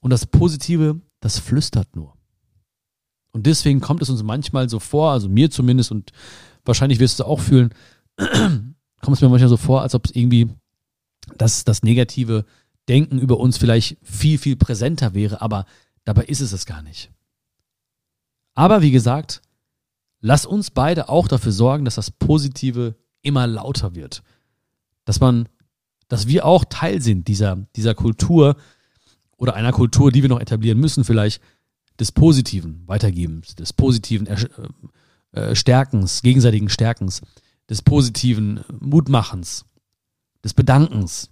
und 0.00 0.10
das 0.10 0.26
Positive, 0.26 1.00
das 1.20 1.38
flüstert 1.38 1.94
nur. 1.94 2.14
Und 3.32 3.46
deswegen 3.46 3.80
kommt 3.80 4.02
es 4.02 4.10
uns 4.10 4.22
manchmal 4.22 4.68
so 4.68 4.80
vor, 4.80 5.12
also 5.12 5.28
mir 5.28 5.50
zumindest 5.50 5.92
und 5.92 6.10
wahrscheinlich 6.64 6.98
wirst 6.98 7.18
du 7.18 7.22
es 7.22 7.28
auch 7.28 7.40
fühlen, 7.40 7.70
kommt 8.16 9.16
es 9.16 9.20
mir 9.20 9.28
manchmal 9.28 9.48
so 9.48 9.56
vor, 9.56 9.82
als 9.82 9.94
ob 9.94 10.06
es 10.06 10.14
irgendwie 10.14 10.50
dass 11.36 11.64
das 11.64 11.82
negative 11.82 12.44
Denken 12.88 13.18
über 13.18 13.38
uns 13.38 13.58
vielleicht 13.58 13.98
viel, 14.02 14.38
viel 14.38 14.56
präsenter 14.56 15.14
wäre, 15.14 15.40
aber 15.40 15.66
dabei 16.04 16.24
ist 16.24 16.40
es 16.40 16.52
es 16.52 16.66
gar 16.66 16.82
nicht. 16.82 17.10
Aber 18.54 18.82
wie 18.82 18.90
gesagt, 18.90 19.42
lass 20.20 20.46
uns 20.46 20.70
beide 20.70 21.08
auch 21.08 21.28
dafür 21.28 21.52
sorgen, 21.52 21.84
dass 21.84 21.94
das 21.94 22.10
Positive 22.10 22.96
immer 23.22 23.46
lauter 23.46 23.94
wird. 23.94 24.22
Dass 25.04 25.20
man, 25.20 25.48
dass 26.08 26.26
wir 26.26 26.44
auch 26.44 26.64
Teil 26.64 27.00
sind 27.00 27.28
dieser, 27.28 27.56
dieser 27.76 27.94
Kultur 27.94 28.56
oder 29.36 29.54
einer 29.54 29.72
Kultur, 29.72 30.12
die 30.12 30.22
wir 30.22 30.28
noch 30.28 30.40
etablieren 30.40 30.78
müssen, 30.78 31.04
vielleicht 31.04 31.40
des 31.98 32.12
Positiven 32.12 32.82
Weitergebens, 32.86 33.54
des 33.54 33.72
positiven 33.72 34.26
äh, 34.26 34.36
äh, 35.32 35.54
Stärkens, 35.54 36.22
gegenseitigen 36.22 36.68
Stärkens, 36.68 37.20
des 37.68 37.82
positiven 37.82 38.64
Mutmachens, 38.80 39.64
des 40.42 40.54
Bedankens. 40.54 41.30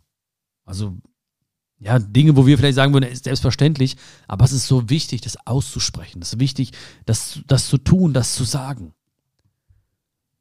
Also, 0.64 0.96
ja, 1.80 1.98
Dinge, 1.98 2.36
wo 2.36 2.46
wir 2.46 2.58
vielleicht 2.58 2.74
sagen 2.74 2.92
würden, 2.92 3.10
ist 3.10 3.24
selbstverständlich, 3.24 3.96
aber 4.26 4.44
es 4.44 4.52
ist 4.52 4.66
so 4.66 4.90
wichtig, 4.90 5.20
das 5.20 5.46
auszusprechen. 5.46 6.20
Es 6.22 6.32
ist 6.34 6.40
wichtig, 6.40 6.72
das, 7.06 7.40
das 7.46 7.68
zu 7.68 7.78
tun, 7.78 8.12
das 8.12 8.34
zu 8.34 8.44
sagen. 8.44 8.94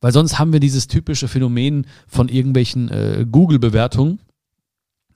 Weil 0.02 0.12
sonst 0.12 0.40
haben 0.40 0.54
wir 0.54 0.60
dieses 0.60 0.88
typische 0.88 1.28
Phänomen 1.28 1.86
von 2.08 2.30
irgendwelchen 2.30 2.90
äh, 2.90 3.26
Google-Bewertungen. 3.30 4.20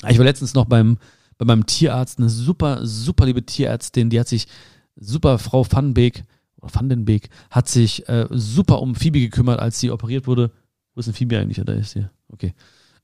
Ich 0.07 0.17
war 0.17 0.25
letztens 0.25 0.53
noch 0.53 0.65
beim, 0.65 0.97
bei 1.37 1.45
meinem 1.45 1.65
Tierarzt, 1.65 2.19
eine 2.19 2.29
super, 2.29 2.85
super 2.85 3.25
liebe 3.25 3.45
Tierärztin, 3.45 4.09
die 4.09 4.19
hat 4.19 4.27
sich, 4.27 4.47
super 4.95 5.39
Frau 5.39 5.65
Vandenbeek, 5.69 6.25
oder 6.57 6.73
Vandenbeek, 6.73 7.29
hat 7.49 7.67
sich 7.67 8.07
äh, 8.09 8.27
super 8.29 8.81
um 8.81 8.95
Phoebe 8.95 9.19
gekümmert, 9.19 9.59
als 9.59 9.79
sie 9.79 9.91
operiert 9.91 10.27
wurde. 10.27 10.51
Wo 10.93 10.99
ist 10.99 11.05
denn 11.05 11.15
Phoebe 11.15 11.39
eigentlich? 11.39 11.63
Da 11.63 11.73
ist 11.73 11.91
sie. 11.91 12.07
Okay. 12.29 12.53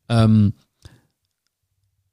Ähm, 0.09 0.53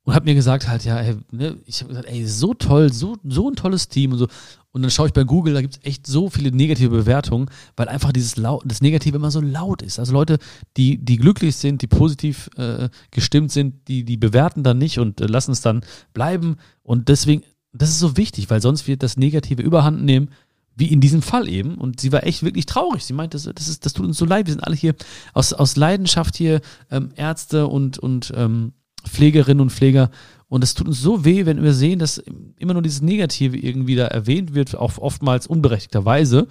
und 0.05 0.15
hat 0.15 0.25
mir 0.25 0.35
gesagt 0.35 0.69
halt, 0.69 0.85
ja, 0.85 0.99
ey, 0.99 1.17
ne, 1.31 1.57
ich 1.65 1.81
habe 1.81 1.89
gesagt, 1.89 2.09
ey, 2.09 2.27
so 2.27 2.53
toll, 2.55 2.93
so, 2.93 3.17
so 3.25 3.51
ein 3.51 3.57
tolles 3.57 3.89
Team 3.89 4.13
und 4.13 4.19
so. 4.19 4.29
Und 4.73 4.83
dann 4.83 4.91
schaue 4.91 5.07
ich 5.07 5.13
bei 5.13 5.25
Google, 5.25 5.55
da 5.55 5.63
gibt 5.63 5.77
es 5.77 5.85
echt 5.85 6.07
so 6.07 6.29
viele 6.29 6.51
negative 6.51 6.91
Bewertungen, 6.91 7.49
weil 7.77 7.89
einfach 7.89 8.13
dieses 8.13 8.37
laut, 8.37 8.65
das 8.67 8.83
Negative 8.83 9.17
immer 9.17 9.31
so 9.31 9.41
laut 9.41 9.83
ist. 9.83 9.99
Also 9.99 10.13
Leute, 10.13 10.39
die, 10.77 10.99
die 10.99 11.17
glücklich 11.17 11.57
sind, 11.57 11.81
die 11.81 11.87
positiv 11.87 12.51
äh, 12.57 12.89
gestimmt 13.13 13.53
sind, 13.53 13.89
die, 13.89 14.05
die 14.05 14.17
bewerten 14.17 14.63
dann 14.63 14.79
nicht 14.79 14.99
und 14.99 15.21
äh, 15.21 15.27
lassen 15.27 15.53
es 15.53 15.61
dann 15.61 15.85
bleiben. 16.13 16.57
Und 16.83 17.09
deswegen, 17.09 17.43
das 17.73 17.91
ist 17.91 18.01
so 18.01 18.17
wichtig, 18.17 18.51
weil 18.51 18.61
sonst 18.61 18.87
wird 18.87 19.03
das 19.03 19.17
Negative 19.17 19.63
überhand 19.63 20.05
nehmen, 20.05 20.31
wie 20.77 20.89
in 20.89 21.01
diesem 21.01 21.23
Fall 21.23 21.49
eben. 21.49 21.77
Und 21.77 22.01
sie 22.01 22.13
war 22.13 22.25
echt 22.25 22.43
wirklich 22.43 22.67
traurig. 22.67 23.05
Sie 23.05 23.13
meinte, 23.13 23.37
das, 23.37 23.49
das, 23.55 23.69
ist, 23.69 23.87
das 23.87 23.93
tut 23.93 24.07
uns 24.07 24.19
so 24.19 24.25
leid. 24.25 24.49
Wir 24.49 24.55
sind 24.55 24.65
alle 24.65 24.77
hier 24.77 24.97
aus, 25.33 25.53
aus 25.53 25.77
Leidenschaft 25.77 26.37
hier 26.37 26.61
ähm, 26.91 27.11
Ärzte 27.15 27.69
und, 27.69 27.99
und 27.99 28.33
ähm, 28.37 28.73
Pflegerinnen 29.09 29.61
und 29.61 29.71
Pfleger. 29.71 30.11
Und 30.49 30.63
es 30.63 30.75
tut 30.75 30.89
uns 30.89 31.01
so 31.01 31.25
weh, 31.25 31.47
wenn 31.47 31.63
wir 31.63 31.73
sehen, 31.73 31.99
dass 31.99 32.23
immer 32.59 32.75
nur 32.75 32.83
dieses 32.83 33.03
Negative 33.03 33.57
irgendwie 33.57 33.97
da 33.97 34.07
erwähnt 34.07 34.55
wird, 34.55 34.77
auch 34.77 34.99
oftmals 34.99 35.47
unberechtigterweise, 35.47 36.47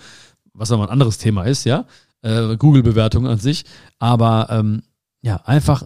was 0.53 0.71
aber 0.71 0.83
ein 0.83 0.89
anderes 0.89 1.17
Thema 1.17 1.43
ist, 1.43 1.63
ja. 1.65 1.85
Äh, 2.21 2.57
Google-Bewertungen 2.57 3.31
an 3.31 3.37
sich. 3.37 3.65
Aber 3.99 4.47
ähm, 4.49 4.83
ja, 5.21 5.37
einfach 5.45 5.85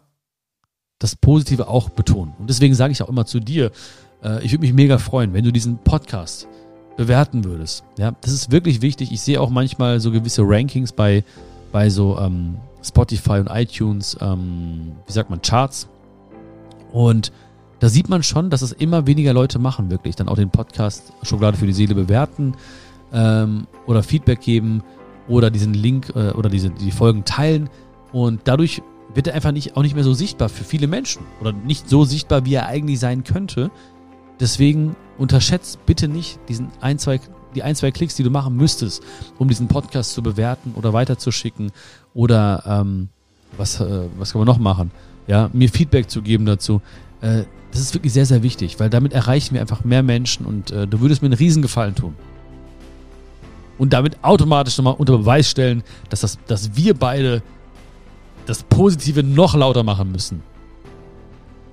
das 0.99 1.15
Positive 1.15 1.67
auch 1.67 1.89
betonen. 1.89 2.34
Und 2.39 2.49
deswegen 2.49 2.73
sage 2.73 2.91
ich 2.91 3.01
auch 3.01 3.10
immer 3.10 3.25
zu 3.25 3.39
dir, 3.39 3.71
äh, 4.23 4.43
ich 4.43 4.51
würde 4.51 4.62
mich 4.62 4.73
mega 4.73 4.97
freuen, 4.97 5.34
wenn 5.34 5.43
du 5.43 5.51
diesen 5.51 5.77
Podcast 5.77 6.47
bewerten 6.95 7.43
würdest. 7.43 7.84
Ja, 7.97 8.12
das 8.21 8.34
ist 8.34 8.51
wirklich 8.51 8.82
wichtig. 8.82 9.12
Ich 9.12 9.21
sehe 9.21 9.39
auch 9.39 9.49
manchmal 9.49 9.99
so 9.99 10.12
gewisse 10.12 10.41
Rankings 10.43 10.91
bei, 10.91 11.23
bei 11.71 11.89
so 11.89 12.17
ähm, 12.17 12.58
Spotify 12.84 13.39
und 13.39 13.47
iTunes, 13.47 14.17
ähm, 14.19 14.93
wie 15.06 15.12
sagt 15.12 15.30
man, 15.30 15.41
Charts. 15.41 15.88
Und 16.91 17.32
da 17.80 17.89
sieht 17.89 18.10
man 18.10 18.23
schon, 18.23 18.50
dass 18.50 18.62
es 18.62 18.71
immer 18.71 19.06
weniger 19.06 19.34
Leute 19.34 19.60
machen, 19.60 19.89
wirklich. 19.89 20.15
Dann 20.15 20.30
auch 20.30 20.36
den 20.36 20.50
Podcast 20.50 21.13
Schokolade 21.21 21.58
für 21.58 21.67
die 21.67 21.73
Seele 21.73 21.95
bewerten 21.95 22.56
ähm, 23.13 23.67
oder 23.86 24.04
Feedback 24.04 24.41
geben 24.41 24.84
oder 25.28 25.52
diesen 25.52 25.73
Link 25.73 26.12
äh, 26.15 26.32
oder 26.32 26.50
diese, 26.50 26.69
die 26.69 26.91
Folgen 26.91 27.23
teilen. 27.26 27.69
Und 28.12 28.41
dadurch 28.45 28.82
wird 29.13 29.28
er 29.28 29.36
einfach 29.36 29.52
nicht, 29.52 29.78
auch 29.78 29.84
nicht 29.84 29.95
mehr 29.95 30.04
so 30.04 30.13
sichtbar 30.13 30.50
für 30.50 30.63
viele 30.63 30.88
Menschen 30.88 31.23
oder 31.39 31.52
nicht 31.52 31.89
so 31.89 32.04
sichtbar, 32.06 32.45
wie 32.45 32.56
er 32.56 32.67
eigentlich 32.67 33.00
sein 33.00 33.23
könnte. 33.23 33.69
Deswegen 34.39 34.95
unterschätzt 35.17 35.86
bitte 35.86 36.08
nicht 36.08 36.39
diesen 36.47 36.69
ein, 36.82 37.00
zwei, 37.00 37.19
die 37.56 37.63
ein, 37.63 37.76
zwei 37.76 37.91
Klicks, 37.91 38.15
die 38.15 38.23
du 38.23 38.30
machen 38.30 38.56
müsstest, 38.56 39.04
um 39.38 39.47
diesen 39.47 39.67
Podcast 39.67 40.13
zu 40.13 40.21
bewerten 40.21 40.73
oder 40.76 40.93
weiterzuschicken 40.93 41.71
oder 42.13 42.63
ähm, 42.65 43.10
was, 43.58 43.80
äh, 43.80 44.06
was 44.17 44.32
kann 44.32 44.39
man 44.39 44.47
noch 44.47 44.60
machen? 44.60 44.91
Ja, 45.28 45.50
mir 45.54 45.70
Feedback 45.70 46.10
zu 46.10 46.22
geben 46.22 46.46
dazu. 46.46 46.82
Äh, 47.22 47.44
das 47.72 47.82
ist 47.82 47.94
wirklich 47.94 48.13
sehr, 48.13 48.26
sehr 48.26 48.44
wichtig, 48.44 48.80
weil 48.80 48.90
damit 48.90 49.13
erreichen 49.13 49.54
wir 49.54 49.62
einfach 49.62 49.84
mehr 49.84 50.02
Menschen 50.02 50.46
und 50.46 50.72
äh, 50.72 50.88
du 50.88 51.02
würdest 51.02 51.22
mir 51.22 51.28
einen 51.28 51.38
Riesengefallen 51.38 51.96
tun. 51.96 52.16
Und 53.78 53.94
damit 53.94 54.24
automatisch 54.24 54.78
nochmal 54.78 54.96
unter 54.98 55.18
Beweis 55.18 55.50
stellen, 55.50 55.84
dass, 56.10 56.22
das, 56.22 56.40
dass 56.48 56.76
wir 56.76 56.94
beide 56.94 57.44
das 58.48 58.63
Positive 58.63 59.22
noch 59.22 59.54
lauter 59.54 59.84
machen 59.84 60.12
müssen. 60.12 60.42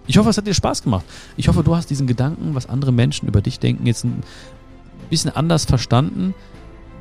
Ich 0.06 0.18
hoffe, 0.18 0.28
es 0.28 0.36
hat 0.36 0.46
dir 0.46 0.52
Spaß 0.52 0.82
gemacht. 0.82 1.04
Ich 1.36 1.48
hoffe, 1.48 1.62
du 1.62 1.74
hast 1.74 1.88
diesen 1.88 2.06
Gedanken, 2.06 2.54
was 2.54 2.68
andere 2.68 2.92
Menschen 2.92 3.26
über 3.26 3.40
dich 3.40 3.58
denken, 3.58 3.86
jetzt 3.86 4.04
ein 4.04 4.22
bisschen 5.08 5.34
anders 5.34 5.64
verstanden. 5.64 6.34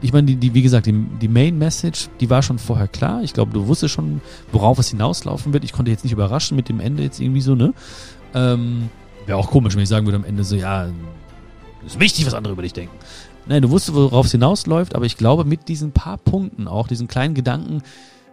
Ich 0.04 0.12
meine, 0.12 0.28
die, 0.28 0.36
die, 0.36 0.54
wie 0.54 0.62
gesagt, 0.62 0.86
die, 0.86 0.92
die 1.22 1.30
Main 1.30 1.58
Message, 1.58 2.10
die 2.20 2.30
war 2.30 2.44
schon 2.44 2.60
vorher 2.60 2.90
klar. 2.90 3.24
Ich 3.24 3.34
glaube, 3.34 3.54
du 3.54 3.68
wusstest 3.68 3.94
schon, 3.94 4.22
worauf 4.52 4.78
es 4.78 4.90
hinauslaufen 4.90 5.54
wird. 5.54 5.64
Ich 5.64 5.72
konnte 5.72 5.92
jetzt 5.92 6.04
nicht 6.04 6.12
überraschen 6.12 6.58
mit 6.58 6.68
dem 6.68 6.82
Ende 6.82 7.04
jetzt 7.04 7.22
irgendwie 7.22 7.40
so, 7.40 7.56
ne? 7.56 7.74
Ähm, 8.36 8.90
Wäre 9.26 9.38
auch 9.38 9.50
komisch, 9.50 9.76
wenn 9.76 9.84
ich 9.84 9.90
sagen 9.90 10.06
würde 10.06 10.18
am 10.18 10.26
Ende 10.26 10.44
so, 10.44 10.58
ja, 10.58 10.90
ist 11.86 12.00
wichtig, 12.02 12.26
was 12.26 12.34
andere 12.34 12.52
über 12.52 12.64
dich 12.64 12.74
denken. 12.74 12.96
Nein, 13.46 13.62
du 13.62 13.70
wusstest, 13.70 13.96
worauf 13.96 14.26
es 14.26 14.34
hinausläuft, 14.34 14.94
aber 14.94 15.06
ich 15.06 15.16
glaube, 15.16 15.46
mit 15.46 15.70
diesen 15.70 15.94
paar 15.94 16.18
Punkten, 16.18 16.68
auch 16.68 16.88
diesen 16.88 17.08
kleinen 17.08 17.34
Gedanken, 17.34 17.82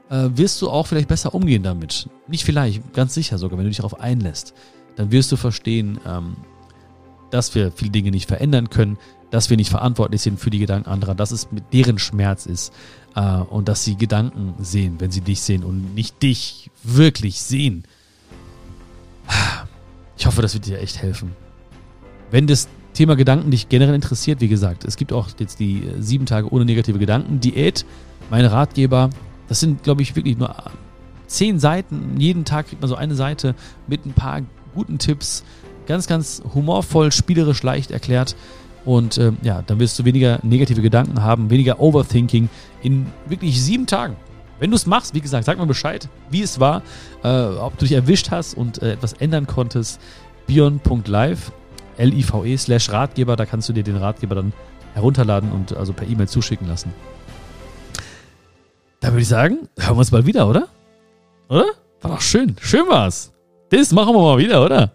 äh, 0.09 0.29
wirst 0.35 0.61
du 0.63 0.71
auch 0.71 0.89
vielleicht 0.89 1.09
besser 1.09 1.35
umgehen 1.35 1.63
damit. 1.63 2.09
Nicht 2.27 2.45
vielleicht, 2.45 2.93
ganz 2.93 3.15
sicher 3.15 3.39
sogar, 3.39 3.59
wenn 3.59 3.65
du 3.65 3.71
dich 3.71 3.79
darauf 3.79 4.01
einlässt. 4.01 4.55
Dann 4.97 5.13
wirst 5.13 5.31
du 5.31 5.37
verstehen, 5.37 6.01
ähm, 6.05 6.37
dass 7.31 7.55
wir 7.55 7.71
viele 7.71 7.93
Dinge 7.93 8.11
nicht 8.11 8.27
verändern 8.27 8.71
können, 8.71 8.99
dass 9.31 9.51
wir 9.51 9.57
nicht 9.57 9.71
verantwortlich 9.71 10.23
sind 10.23 10.41
für 10.41 10.51
die 10.51 10.59
Gedanken 10.59 10.89
anderer, 10.89 11.15
dass 11.15 11.31
es 11.31 11.51
mit 11.53 11.73
deren 11.73 11.99
Schmerz 11.99 12.47
ist 12.47 12.73
äh, 13.15 13.21
und 13.21 13.69
dass 13.69 13.85
sie 13.85 13.97
Gedanken 13.97 14.55
sehen, 14.59 14.97
wenn 14.99 15.11
sie 15.11 15.21
dich 15.21 15.41
sehen 15.41 15.65
und 15.65 15.95
nicht 15.95 16.23
dich 16.23 16.71
wirklich 16.83 17.41
sehen. 17.41 17.85
Ich 20.17 20.27
hoffe, 20.27 20.43
das 20.43 20.55
wird 20.55 20.67
dir 20.67 20.81
echt 20.81 21.01
helfen. 21.01 21.33
Wenn 22.31 22.47
das 22.47 22.69
Thema 22.93 23.17
Gedanken 23.17 23.51
dich 23.51 23.69
generell 23.69 23.95
interessiert, 23.95 24.41
wie 24.41 24.49
gesagt, 24.49 24.85
es 24.85 24.97
gibt 24.97 25.13
auch 25.13 25.29
jetzt 25.39 25.61
die 25.61 25.87
äh, 25.87 26.01
sieben 26.03 26.27
Tage 26.27 26.53
ohne 26.53 26.65
negative 26.65 26.99
Gedanken 26.99 27.41
Diät 27.41 27.87
meine 28.31 28.53
Ratgeber. 28.53 29.11
Das 29.49 29.61
sind, 29.61 29.83
glaube 29.83 30.03
ich, 30.03 30.17
wirklich 30.17 30.37
nur 30.37 30.55
zehn 31.27 31.59
Seiten. 31.59 32.19
Jeden 32.19 32.45
Tag 32.45 32.69
kriegt 32.69 32.83
man 32.83 32.89
so 32.89 32.97
eine 32.97 33.15
Seite 33.15 33.55
mit 33.87 34.05
ein 34.07 34.13
paar 34.13 34.43
guten 34.75 34.99
Tipps. 34.99 35.45
Ganz, 35.87 36.07
ganz 36.07 36.43
humorvoll, 36.55 37.11
spielerisch 37.11 37.63
leicht 37.63 37.91
erklärt. 37.91 38.37
Und 38.85 39.19
ähm, 39.19 39.37
ja, 39.43 39.63
dann 39.67 39.79
wirst 39.79 39.99
du 39.99 40.05
weniger 40.05 40.39
negative 40.43 40.81
Gedanken 40.81 41.23
haben, 41.23 41.51
weniger 41.51 41.81
Overthinking 41.81 42.49
in 42.83 43.07
wirklich 43.27 43.63
sieben 43.63 43.87
Tagen. 43.87 44.17
Wenn 44.59 44.71
du 44.71 44.77
es 44.77 44.87
machst, 44.87 45.15
wie 45.15 45.21
gesagt, 45.21 45.45
sag 45.45 45.59
mal 45.59 45.67
Bescheid, 45.67 46.09
wie 46.31 46.43
es 46.43 46.61
war, 46.61 46.83
äh, 47.23 47.29
ob 47.29 47.79
du 47.79 47.87
dich 47.87 47.93
erwischt 47.93 48.31
hast 48.31 48.55
und 48.55 48.83
äh, 48.83 48.93
etwas 48.93 49.15
ändern 49.15 49.47
konntest. 49.47 50.01
Bion.live, 50.47 51.53
L-I-V-E 51.97 52.57
slash 52.57 52.91
Ratgeber, 52.91 53.37
da 53.37 53.47
kannst 53.47 53.69
du 53.69 53.73
dir 53.73 53.85
den 53.85 53.97
Ratgeber 53.97 54.35
dann 54.35 54.53
herunterladen 54.95 55.53
und 55.53 55.77
also 55.77 55.93
per 55.93 56.09
E-Mail 56.09 56.29
zuschicken 56.29 56.67
lassen. 56.67 56.93
Da 59.01 59.09
würde 59.09 59.23
ich 59.23 59.29
sagen, 59.29 59.69
hören 59.79 59.95
wir 59.95 60.01
uns 60.01 60.11
bald 60.11 60.27
wieder, 60.27 60.49
oder? 60.49 60.69
Oder? 61.49 61.67
War 62.03 62.11
doch 62.13 62.21
schön. 62.21 62.57
Schön 62.61 62.87
war's. 62.89 63.33
Das 63.71 63.93
machen 63.93 64.15
wir 64.15 64.21
mal 64.21 64.39
wieder, 64.39 64.65
oder? 64.65 64.93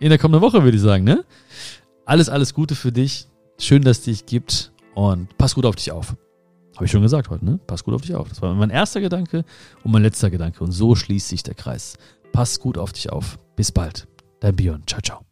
In 0.00 0.08
der 0.08 0.18
kommenden 0.18 0.42
Woche 0.42 0.62
würde 0.62 0.76
ich 0.76 0.82
sagen, 0.82 1.04
ne? 1.04 1.24
Alles, 2.04 2.28
alles 2.28 2.54
Gute 2.54 2.74
für 2.74 2.92
dich. 2.92 3.28
Schön, 3.58 3.82
dass 3.82 3.98
es 3.98 4.04
dich 4.04 4.26
gibt 4.26 4.72
und 4.94 5.36
pass 5.38 5.54
gut 5.54 5.66
auf 5.66 5.76
dich 5.76 5.92
auf. 5.92 6.16
Habe 6.74 6.86
ich 6.86 6.90
schon 6.90 7.02
gesagt 7.02 7.30
heute, 7.30 7.44
ne? 7.44 7.60
Pass 7.66 7.84
gut 7.84 7.94
auf 7.94 8.02
dich 8.02 8.14
auf. 8.14 8.28
Das 8.28 8.42
war 8.42 8.54
mein 8.54 8.70
erster 8.70 9.00
Gedanke 9.00 9.44
und 9.84 9.92
mein 9.92 10.02
letzter 10.02 10.30
Gedanke. 10.30 10.64
Und 10.64 10.72
so 10.72 10.94
schließt 10.94 11.28
sich 11.28 11.42
der 11.42 11.54
Kreis. 11.54 11.96
Pass 12.32 12.58
gut 12.58 12.78
auf 12.78 12.92
dich 12.92 13.10
auf. 13.10 13.38
Bis 13.56 13.70
bald. 13.70 14.08
Dein 14.40 14.56
Björn. 14.56 14.82
Ciao, 14.86 15.00
ciao. 15.00 15.31